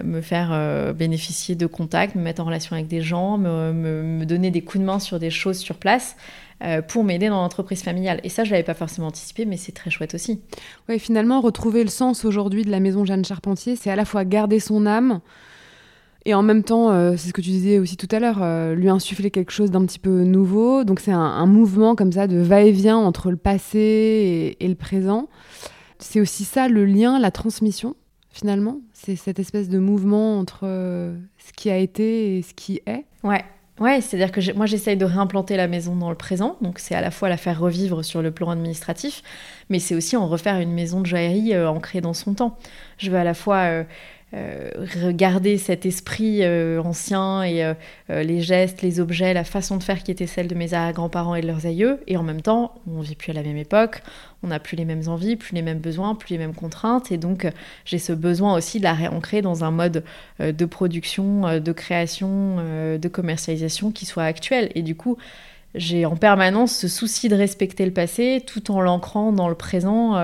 [0.05, 4.51] me faire bénéficier de contacts, me mettre en relation avec des gens, me, me donner
[4.51, 6.17] des coups de main sur des choses sur place.
[6.65, 8.21] Euh, pour m'aider dans l'entreprise familiale.
[8.25, 10.41] Et ça, je l'avais pas forcément anticipé, mais c'est très chouette aussi.
[10.89, 14.25] Oui, finalement, retrouver le sens aujourd'hui de la maison Jeanne Charpentier, c'est à la fois
[14.25, 15.21] garder son âme
[16.25, 18.75] et en même temps, euh, c'est ce que tu disais aussi tout à l'heure, euh,
[18.75, 20.85] lui insuffler quelque chose d'un petit peu nouveau.
[20.85, 25.29] Donc c'est un, mouvement comme ça de va-et-vient entre le passé et, le présent.
[26.01, 27.95] C'est aussi ça le lien, la transmission
[28.31, 28.81] finalement.
[28.93, 33.07] C'est cette espèce de mouvement entre ce qui a été et ce qui est.
[33.25, 33.45] Ouais,
[33.81, 37.01] Ouais, c'est-à-dire que moi j'essaye de réimplanter la maison dans le présent, donc c'est à
[37.01, 39.23] la fois la faire revivre sur le plan administratif,
[39.71, 42.59] mais c'est aussi en refaire une maison de joaillerie euh, ancrée dans son temps.
[42.99, 43.85] Je veux à la fois euh,
[44.35, 44.69] euh,
[45.03, 47.73] regarder cet esprit euh, ancien et euh,
[48.11, 51.41] les gestes, les objets, la façon de faire qui était celle de mes grands-parents et
[51.41, 52.01] de leurs aïeux.
[52.07, 54.03] Et en même temps, on vit plus à la même époque,
[54.43, 57.11] on n'a plus les mêmes envies, plus les mêmes besoins, plus les mêmes contraintes.
[57.11, 57.47] Et donc,
[57.87, 60.05] j'ai ce besoin aussi de la réancrer dans un mode
[60.41, 62.57] de production, de création,
[62.99, 64.71] de commercialisation qui soit actuel.
[64.75, 65.17] Et du coup,
[65.75, 70.17] j'ai en permanence ce souci de respecter le passé tout en l'ancrant dans le présent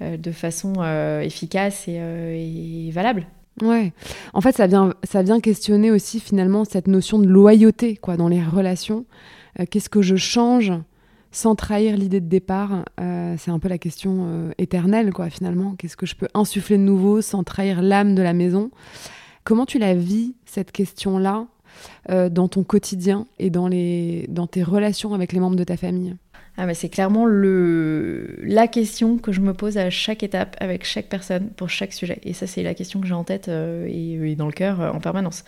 [0.00, 3.26] de façon euh, efficace euh, et, valable.
[3.62, 3.92] Ouais.
[4.34, 8.28] En fait, ça vient, ça vient questionner aussi finalement cette notion de loyauté quoi, dans
[8.28, 9.04] les relations.
[9.70, 10.72] Qu'est-ce que je change
[11.32, 12.84] sans trahir l'idée de départ?
[12.96, 15.74] C'est un peu la question éternelle, quoi, finalement.
[15.76, 18.70] Qu'est-ce que je peux insuffler de nouveau sans trahir l'âme de la maison?
[19.42, 21.46] Comment tu la vis, cette question-là,
[22.08, 26.14] dans ton quotidien et dans, les, dans tes relations avec les membres de ta famille?
[26.60, 30.84] Ah mais c'est clairement le, la question que je me pose à chaque étape, avec
[30.84, 32.18] chaque personne, pour chaque sujet.
[32.24, 34.90] Et ça, c'est la question que j'ai en tête euh, et, dans le cœur euh,
[34.90, 35.44] en permanence.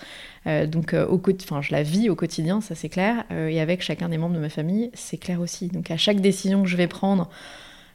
[0.46, 1.20] Euh, donc, au,
[1.62, 3.24] je la vis au quotidien, ça c'est clair.
[3.32, 5.66] et avec chacun des membres de ma famille, c'est clair aussi.
[5.66, 7.28] Donc, à chaque décision que je vais prendre,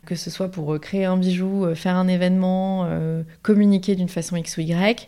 [0.05, 2.86] que ce soit pour créer un bijou, faire un événement,
[3.43, 5.07] communiquer d'une façon X ou Y,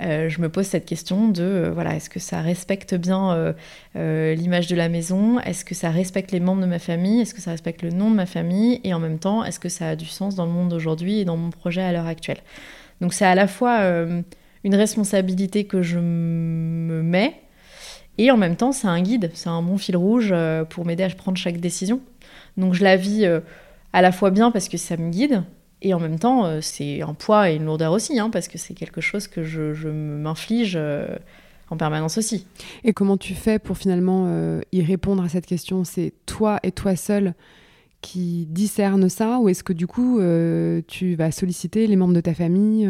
[0.00, 3.54] euh, je me pose cette question de euh, voilà, est-ce que ça respecte bien
[3.96, 5.40] euh, l'image de la maison?
[5.40, 7.20] Est-ce que ça respecte les membres de ma famille?
[7.20, 8.80] Est-ce que ça respecte le nom de ma famille?
[8.84, 11.24] Et en même temps, est-ce que ça a du sens dans le monde d'aujourd'hui et
[11.24, 12.38] dans mon projet à l'heure actuelle?
[13.00, 13.80] Donc c'est à la fois
[14.64, 17.40] une responsabilité que je me mets
[18.18, 20.34] et en même temps, c'est un guide, c'est un bon fil rouge
[20.68, 22.00] pour m'aider à prendre chaque décision.
[22.56, 23.24] Donc je la vis
[23.92, 25.44] à la fois bien parce que ça me guide,
[25.82, 28.58] et en même temps, euh, c'est un poids et une lourdeur aussi, hein, parce que
[28.58, 31.16] c'est quelque chose que je, m'inflige euh,
[31.70, 32.46] en permanence aussi.
[32.84, 35.84] Et comment tu fais pour finalement euh, y répondre à cette question?
[35.84, 37.34] C'est toi et toi seul
[38.00, 40.20] qui discerne ça, ou est-ce que du coup,
[40.86, 42.88] tu vas solliciter les membres de ta famille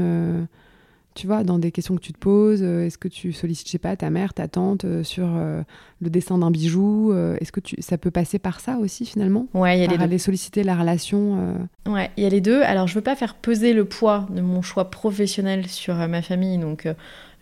[1.18, 3.72] tu vois, dans des questions que tu te poses euh, Est-ce que tu sollicites, je
[3.72, 5.62] sais pas, ta mère, ta tante euh, sur euh,
[6.00, 9.48] le dessin d'un bijou Est-ce que tu, ça peut passer par ça aussi finalement?
[9.52, 10.04] Ouais, il y a les deux.
[10.04, 11.58] aller solliciter la relation
[11.88, 12.62] Ouais, il y a les deux.
[12.62, 16.58] Alors, je veux pas faire peser le poids de mon choix professionnel sur ma famille,
[16.58, 16.86] donc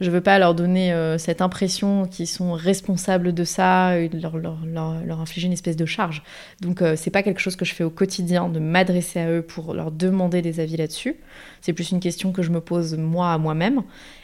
[0.01, 5.21] je veux pas leur donner cette impression qu'ils sont responsables de ça, et leur, leur,
[5.21, 6.23] infliger une espèce de charge.
[6.61, 9.75] Donc, c'est pas quelque chose que je fais au quotidien, de m'adresser à eux pour
[9.75, 11.17] leur demander des avis là-dessus.
[11.61, 13.83] C'est plus une question que je me pose moi à moi-même.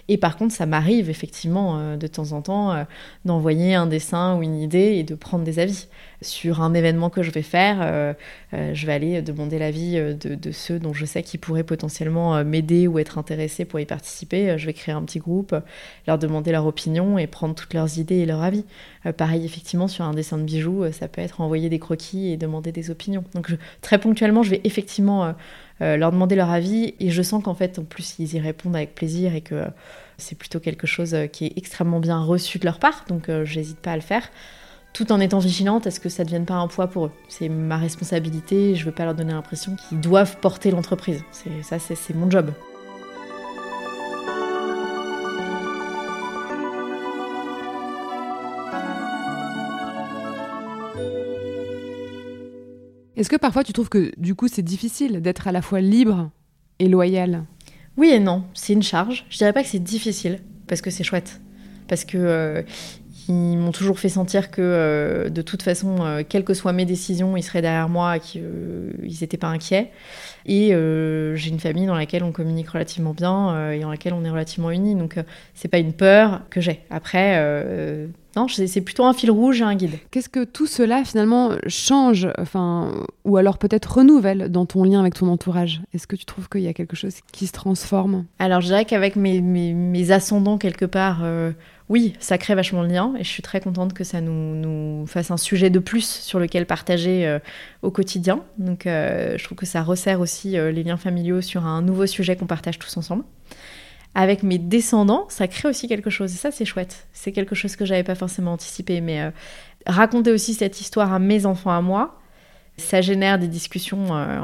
[0.09, 2.85] Et par contre, ça m'arrive effectivement euh, de temps en temps euh,
[3.25, 5.87] d'envoyer un dessin ou une idée et de prendre des avis.
[6.23, 8.13] Sur un événement que je vais faire, euh,
[8.53, 13.01] je vais aller demander l'avis de, ceux dont je sais qu'ils pourraient potentiellement m'aider ou
[13.01, 14.57] être intéressés pour y participer.
[14.57, 15.53] Je vais créer un petit groupe,
[16.07, 18.65] leur demander leur opinion et prendre toutes leurs idées et leurs avis.
[19.17, 22.71] pareil, effectivement, sur un dessin de bijoux, ça peut être envoyer des croquis et demander
[22.71, 23.25] des opinions.
[23.35, 25.35] Donc très ponctuellement, je vais effectivement
[25.81, 28.77] euh, leur demander leur avis et je sens qu'en fait en plus ils y répondent
[28.77, 29.65] avec plaisir et que
[30.19, 33.45] c'est plutôt quelque chose euh, qui est extrêmement bien reçu de leur part donc euh,
[33.45, 34.29] j'hésite pas à le faire
[34.93, 37.13] tout en étant vigilante à ce que ça ne devienne pas un poids pour eux?
[37.29, 41.25] C'est ma responsabilité, je veux pas leur donner l'impression qu'ils doivent porter l'entreprise.
[41.63, 42.53] Ça c'est mon job.
[53.17, 56.31] Est-ce que parfois tu trouves que du coup c'est difficile d'être à la fois libre
[56.79, 57.45] et loyal?
[57.99, 59.27] Oui et non, c'est une charge.
[59.29, 61.41] Je dirais pas que c'est difficile parce que c'est chouette.
[61.89, 62.63] Parce que euh,
[63.33, 67.37] m'ont toujours fait sentir que euh, de toute façon, euh, quelles que soient mes décisions,
[67.37, 69.91] ils seraient derrière moi qu'ils n'étaient pas inquiets.
[70.47, 70.69] Et
[71.35, 74.73] j'ai une famille dans laquelle on communique relativement bien et dans laquelle on est relativement
[74.73, 74.97] unis.
[74.97, 75.17] Donc
[75.55, 76.81] c'est pas une peur que j'ai.
[76.91, 77.39] Après,
[78.37, 79.99] non, c'est plutôt un fil rouge et un guide.
[80.11, 82.93] Qu'est-ce que tout cela finalement change, enfin,
[83.25, 85.83] ou alors peut-être renouvelle dans ton lien avec ton entourage?
[85.93, 88.25] Est-ce que tu trouves qu'il y a quelque chose qui se transforme?
[88.39, 91.53] Alors je dirais qu'avec mes, mes, ascendants quelque part, euh,
[91.93, 95.31] oui, ça crée vachement le lien et je suis très contente que ça nous, fasse
[95.31, 97.39] un sujet de plus sur lequel partager euh,
[97.83, 98.43] au quotidien.
[98.59, 102.35] Donc euh, je trouve que ça resserre aussi les liens familiaux sur un nouveau sujet
[102.35, 103.25] qu'on partage tous ensemble
[104.15, 106.33] avec mes descendants, ça crée aussi quelque chose.
[106.33, 107.07] Et ça, c'est chouette.
[107.13, 109.01] C'est quelque chose que j'avais pas forcément anticipé.
[109.01, 109.31] Mais euh,
[109.87, 112.21] raconter aussi cette histoire à mes enfants, à moi,
[112.83, 114.39] ça génère des discussions euh,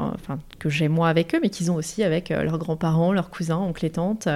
[0.57, 3.57] que j'ai moi avec eux, mais qu'ils ont aussi avec euh, leurs grands-parents, leurs cousins,
[3.57, 4.27] oncles et tantes.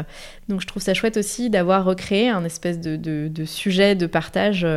[0.50, 4.68] Donc je trouve ça chouette aussi d'avoir recréé un espèce de, sujet de partage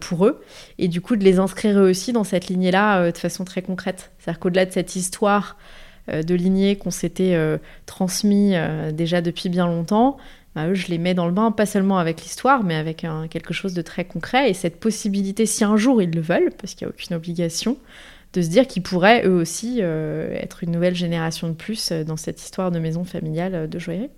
[0.00, 0.42] pour eux.
[0.78, 4.10] Et du coup, de les inscrire eux aussi dans cette lignée-là de façon très concrète.
[4.18, 5.56] C'est-à-dire qu'au-delà de cette histoire
[6.08, 10.16] euh, de lignées qu'on s'était euh, transmis euh, déjà depuis bien longtemps,
[10.54, 13.54] bah, eux, je les mets dans le bain, pas seulement avec l'histoire, mais avec quelque
[13.54, 14.50] chose de très concret.
[14.50, 17.76] Et cette possibilité, si un jour ils le veulent, parce qu'il n'y a aucune obligation,
[18.32, 22.40] de se dire qu'ils pourraient eux aussi être une nouvelle génération de plus dans cette
[22.40, 24.10] histoire de maison familiale de joaillerie.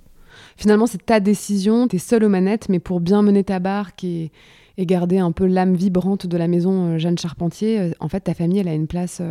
[0.56, 4.04] Finalement, c'est ta décision, tu es seule aux manettes, mais pour bien mener ta barque
[4.04, 4.30] et,
[4.78, 8.68] garder un peu l'âme vibrante de la maison Jeanne Charpentier, en fait, ta famille, elle
[8.68, 9.22] a une place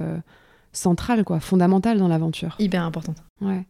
[0.72, 2.56] centrale, quoi, fondamentale dans l'aventure.
[2.60, 3.18] Hyper importante.
[3.42, 3.66] Ouais.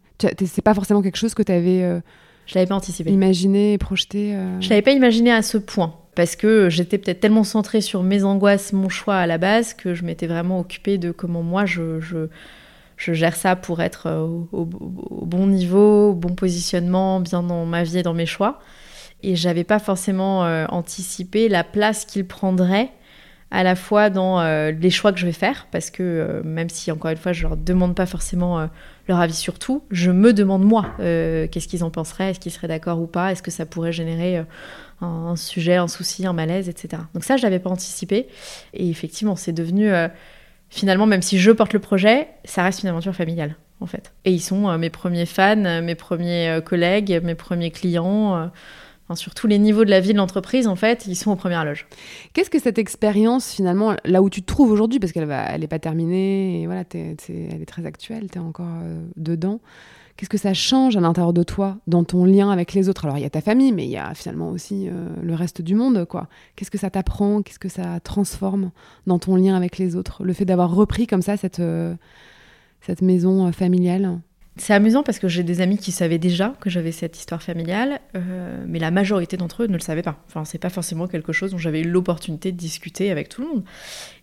[0.46, 1.84] C'est pas forcément quelque chose que tu avais.
[1.84, 2.00] Euh,
[2.46, 3.12] je l'avais pas anticipé.
[3.12, 4.36] Imaginé, projeté.
[4.36, 4.60] Euh...
[4.62, 5.96] Je l'avais pas imaginé à ce point.
[6.16, 9.94] Parce que j'étais peut-être tellement centrée sur mes angoisses, mon choix à la base, que
[9.94, 12.28] je m'étais vraiment occupée de comment moi je,
[12.98, 18.00] gère ça pour être euh, au, bon niveau, au bon positionnement, bien dans ma vie
[18.00, 18.60] et dans mes choix.
[19.24, 22.90] Et j'avais pas forcément euh, anticipé la place qu'il prendrait
[23.54, 24.42] à la fois dans
[24.72, 27.58] les choix que je vais faire, parce que même si, encore une fois, je leur
[27.58, 28.70] demande pas forcément
[29.10, 32.70] leur avis sur tout, je me demande moi, qu'est-ce qu'ils en penseraient, est-ce qu'ils seraient
[32.70, 34.42] d'accord ou pas, est-ce que ça pourrait générer
[35.02, 37.04] un, sujet, un souci, un malaise, etc.
[37.14, 38.28] Donc ça, je l'avais pas anticipé.
[38.74, 39.92] Et effectivement, c'est devenu,
[40.70, 44.14] finalement, même si je porte le projet, ça reste une aventure familiale en fait.
[44.26, 48.50] Et ils sont euh, mes premiers fans, euh, mes premiers euh, collègues, mes premiers clients.
[49.16, 51.66] sur tous les niveaux de la vie de l'entreprise, en fait, ils sont aux premières
[51.66, 51.86] loges.
[52.32, 55.68] Qu'est-ce que cette expérience, finalement, là où tu te trouves aujourd'hui, parce qu'elle n'est elle
[55.68, 58.72] pas terminée, et voilà, elle est très actuelle, tu es encore
[59.18, 59.60] dedans,
[60.22, 63.06] qu'est-ce que ça change à l'intérieur de toi, dans ton lien avec les autres?
[63.06, 64.88] Alors, il y a ta famille, mais il y a finalement aussi
[65.22, 66.28] le reste du monde, quoi.
[66.56, 67.42] Qu'est-ce que ça t'apprend?
[67.42, 68.70] Qu'est-ce que ça transforme
[69.08, 70.24] dans ton lien avec les autres?
[70.24, 71.62] Le fait d'avoir repris comme ça cette
[72.82, 74.20] cette maison euh, familiale?
[74.62, 78.00] C'est amusant parce que j'ai des amis qui savaient déjà que j'avais cette histoire familiale,
[78.16, 80.24] euh, mais la majorité d'entre eux ne le savaient pas.
[80.28, 83.48] Enfin, c'est pas forcément quelque chose dont j'avais eu l'opportunité de discuter avec tout le
[83.48, 83.64] monde.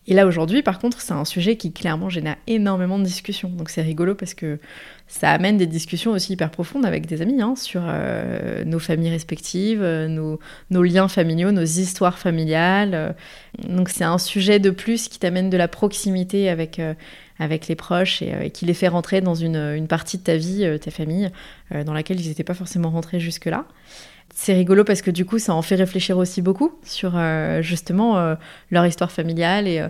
[0.06, 3.48] Et là aujourd'hui, par contre, c'est un sujet qui clairement génère énormément de discussions.
[3.48, 4.60] Donc c'est rigolo parce que
[5.08, 9.10] ça amène des discussions aussi hyper profondes avec des amis hein, sur euh, nos familles
[9.10, 10.38] respectives, nos,
[10.70, 13.16] nos, liens familiaux, nos histoires familiales.
[13.68, 16.80] Donc c'est un sujet de plus qui t'amène de la proximité avec
[17.38, 20.64] avec les proches euh, et, qui les fait rentrer dans une, partie de ta vie,
[20.64, 21.30] euh, ta famille,
[21.72, 23.64] euh, dans laquelle ils n'étaient pas forcément rentrés jusque-là.
[24.34, 27.18] C'est rigolo parce que du coup, ça en fait réfléchir aussi beaucoup sur
[27.60, 28.36] justement
[28.70, 29.82] leur histoire familiale et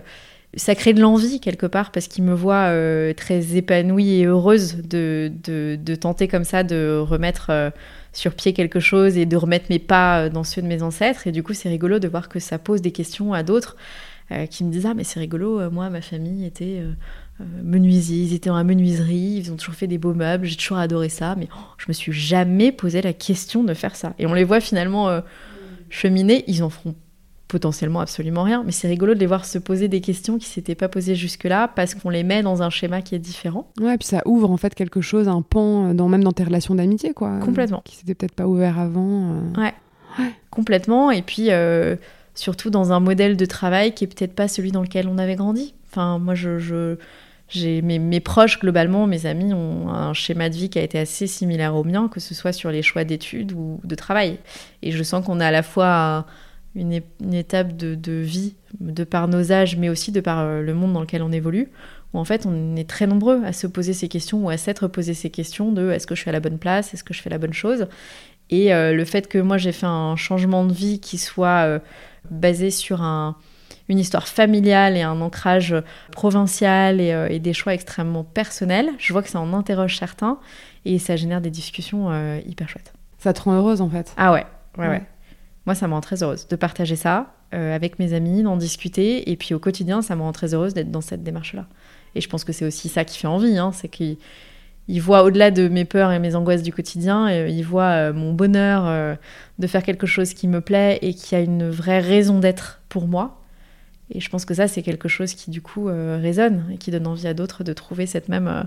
[0.55, 2.73] ça crée de l'envie quelque part parce qu'ils me voient
[3.15, 7.73] très épanouie et heureuse de, de, tenter comme ça de remettre
[8.13, 11.27] sur pied quelque chose et de remettre mes pas dans ceux de mes ancêtres.
[11.27, 13.75] Et du coup, c'est rigolo de voir que ça pose des questions à d'autres
[14.49, 16.81] qui me disent Ah, mais c'est rigolo, moi, ma famille était
[17.41, 20.57] euh, menuisiers, ils étaient dans la menuiserie, ils ont toujours fait des beaux meubles, j'ai
[20.57, 24.13] toujours adoré ça, mais oh, je me suis jamais posé la question de faire ça.
[24.19, 25.21] Et on les voit finalement euh,
[25.89, 26.95] cheminer, ils en feront
[27.47, 30.75] potentiellement absolument rien, mais c'est rigolo de les voir se poser des questions qui s'étaient
[30.75, 33.71] pas posées jusque-là parce qu'on les met dans un schéma qui est différent.
[33.79, 36.43] Ouais, puis ça ouvre en fait quelque chose, un pan, euh, dans, même dans tes
[36.43, 37.39] relations d'amitié, quoi.
[37.39, 37.81] Complètement.
[37.85, 39.33] qui s'était peut-être pas ouvert avant.
[39.57, 39.73] Ouais.
[40.19, 40.33] ouais.
[40.51, 41.09] Complètement.
[41.09, 41.49] Et puis
[42.35, 45.35] surtout dans un modèle de travail qui est peut-être pas celui dans lequel on avait
[45.35, 45.73] grandi.
[45.89, 46.97] Enfin, moi, je, je
[47.49, 51.25] j'ai mes, proches globalement, mes amis ont un schéma de vie qui a été assez
[51.25, 54.37] similaire au mien, que ce soit sur les choix d'études ou de travail.
[54.83, 56.27] Et je sens qu'on a à la fois
[56.75, 57.01] une,
[57.33, 61.01] étape de, vie de par nos âges, mais aussi de par euh, le monde dans
[61.01, 61.69] lequel on évolue,
[62.13, 64.87] où en fait on est très nombreux à se poser ces questions ou à s'être
[64.87, 67.21] posé ces questions de est-ce que je suis à la bonne place, est-ce que je
[67.21, 67.87] fais la bonne chose?
[68.51, 71.79] Et euh, le fait que moi j'ai fait un changement de vie qui soit euh,
[72.29, 73.35] basé sur un,
[73.89, 75.75] une histoire familiale et un ancrage
[76.11, 78.91] provincial euh, et, des choix extrêmement personnels.
[78.99, 80.37] Je vois que ça en interroge certains
[80.85, 82.93] et ça génère des discussions euh, hyper chouettes.
[83.17, 84.45] Ça te rend heureuse en fait Ah ouais,
[84.77, 85.03] ouais, ouais.
[85.65, 89.29] Moi, ça me rend très heureuse de partager ça euh, avec mes amis, d'en discuter.
[89.29, 91.65] Et puis au quotidien, ça me rend très heureuse d'être dans cette démarche-là.
[92.15, 94.17] Et je pense que c'est aussi ça qui fait envie, hein, c'est qu'ils
[95.01, 99.17] voient au-delà de mes peurs et mes angoisses du quotidien, ils voient mon bonheur
[99.59, 103.07] de faire quelque chose qui me plaît et qui a une vraie raison d'être pour
[103.07, 103.39] moi.
[104.11, 106.91] Et je pense que ça, c'est quelque chose qui, du coup, euh, résonne et qui
[106.91, 108.63] donne envie à d'autres de trouver cette même euh,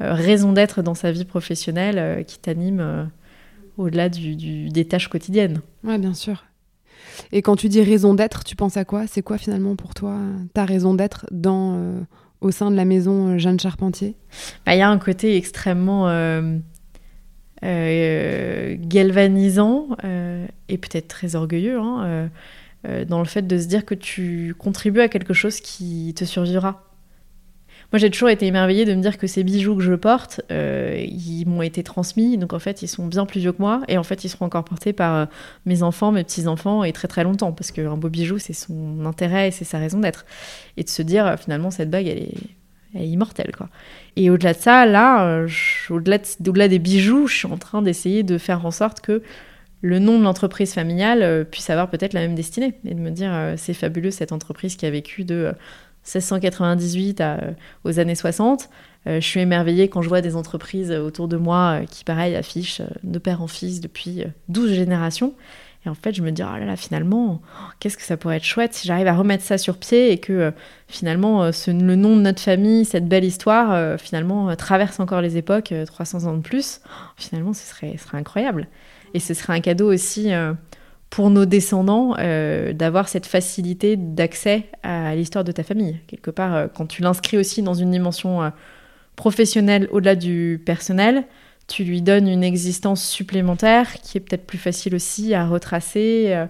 [0.00, 3.10] euh, raison d'être dans sa vie professionnelle qui t'anime
[3.76, 5.60] au-delà du, des tâches quotidiennes.
[5.84, 6.44] Ouais, bien sûr.
[7.32, 9.06] Et quand tu dis raison d'être, tu penses à quoi?
[9.06, 10.18] C'est quoi finalement pour toi
[10.54, 12.06] ta raison d'être dans
[12.40, 14.14] au sein de la maison Jeanne Charpentier?
[14.64, 16.06] Bah, Il y a un côté extrêmement
[17.60, 19.88] galvanisant
[20.68, 21.78] et peut-être très orgueilleux.
[21.78, 22.30] Hein,
[22.84, 26.88] dans le fait de se dire que tu contribues à quelque chose qui te survivra.
[27.90, 31.06] Moi, j'ai toujours été émerveillée de me dire que ces bijoux que je porte, euh,
[31.08, 33.96] ils m'ont été transmis, donc en fait, ils sont bien plus vieux que moi, et
[33.96, 35.26] en fait, ils seront encore portés par euh,
[35.64, 39.48] mes enfants, mes petits-enfants, et très très longtemps, parce qu'un beau bijou, c'est son intérêt
[39.48, 40.26] et c'est sa raison d'être.
[40.76, 42.34] Et de se dire, finalement, cette bague, elle est,
[42.94, 43.70] elle est immortelle, quoi.
[44.16, 45.46] Et au-delà de ça, là,
[45.88, 49.22] au-delà, au-delà des bijoux, je suis en train d'essayer de faire en sorte que
[49.80, 53.10] le nom de l'entreprise familiale euh, puisse avoir peut-être la même destinée et de me
[53.10, 55.52] dire euh, c'est fabuleux cette entreprise qui a vécu de
[56.04, 57.36] 1698 euh,
[57.84, 58.68] aux années 60.
[59.06, 63.18] je suis émerveillée quand je vois des entreprises autour de moi qui, pareil, affichent de
[63.18, 65.34] père en fils depuis 12 générations.
[65.86, 67.40] Et en fait, je me dis, oh là là, finalement,
[67.78, 70.52] qu'est-ce que ça pourrait être chouette si j'arrive à remettre ça sur pied et que
[70.88, 76.26] finalement, le nom de notre famille, cette belle histoire, finalement, traverse encore les époques, 300
[76.26, 76.80] ans de plus.
[77.16, 78.66] Finalement, ce serait, ce serait incroyable.
[79.14, 80.52] Et ce serait un cadeau aussi euh,
[81.10, 85.98] pour nos descendants euh, d'avoir cette facilité d'accès à l'histoire de ta famille.
[86.06, 88.52] Quelque part, euh, quand tu l'inscris aussi dans une dimension
[89.16, 91.24] professionnelle au-delà du personnel,
[91.66, 96.46] tu lui donnes une existence supplémentaire qui est peut-être plus facile aussi à retracer,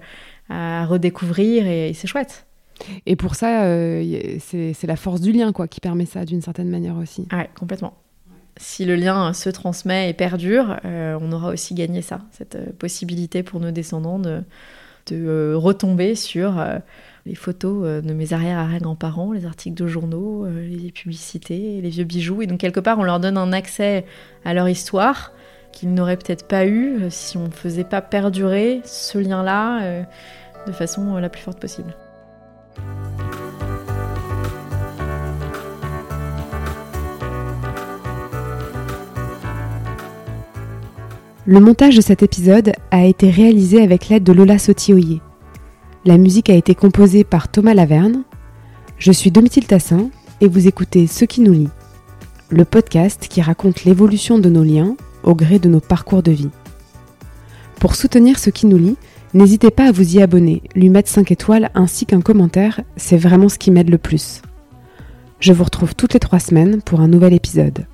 [0.48, 2.46] à redécouvrir, et, c'est chouette.
[3.06, 3.62] Et pour ça,
[4.38, 7.26] c'est la force du lien quoi, qui permet ça d'une certaine manière aussi.
[7.32, 7.94] Ouais, complètement
[8.58, 13.60] si le lien se transmet et perdure, on aura aussi gagné ça, cette possibilité pour
[13.60, 14.42] nos descendants de,
[15.06, 16.60] de retomber sur
[17.28, 22.04] les photos euh, de mes arrière-arrière-grands-parents, les articles de journaux, euh, les publicités, les vieux
[22.04, 22.42] bijoux.
[22.42, 24.04] Et donc, quelque part, on leur donne un accès
[24.44, 25.32] à leur histoire
[25.70, 30.04] qu'ils n'auraient peut-être pas eu euh, si on ne faisait pas perdurer ce lien-là
[30.66, 31.94] de façon la plus forte possible.
[41.50, 45.22] Le montage de cet épisode a été réalisé avec l'aide de Lola Sotioyer.
[46.04, 48.24] La musique a été composée par Thomas Laverne.
[48.98, 50.10] Je suis Domitil Tassin
[50.42, 51.70] et vous écoutez Ce qui nous lie,
[52.50, 56.50] le podcast qui raconte l'évolution de nos liens au gré de nos parcours de vie.
[57.80, 58.98] Pour soutenir Ce qui nous lie,
[59.32, 63.48] n'hésitez pas à vous y abonner, lui mettre 5 étoiles ainsi qu'un commentaire, c'est vraiment
[63.48, 64.42] ce qui m'aide le plus.
[65.40, 67.86] Je vous retrouve toutes les 3 semaines pour un nouvel épisode.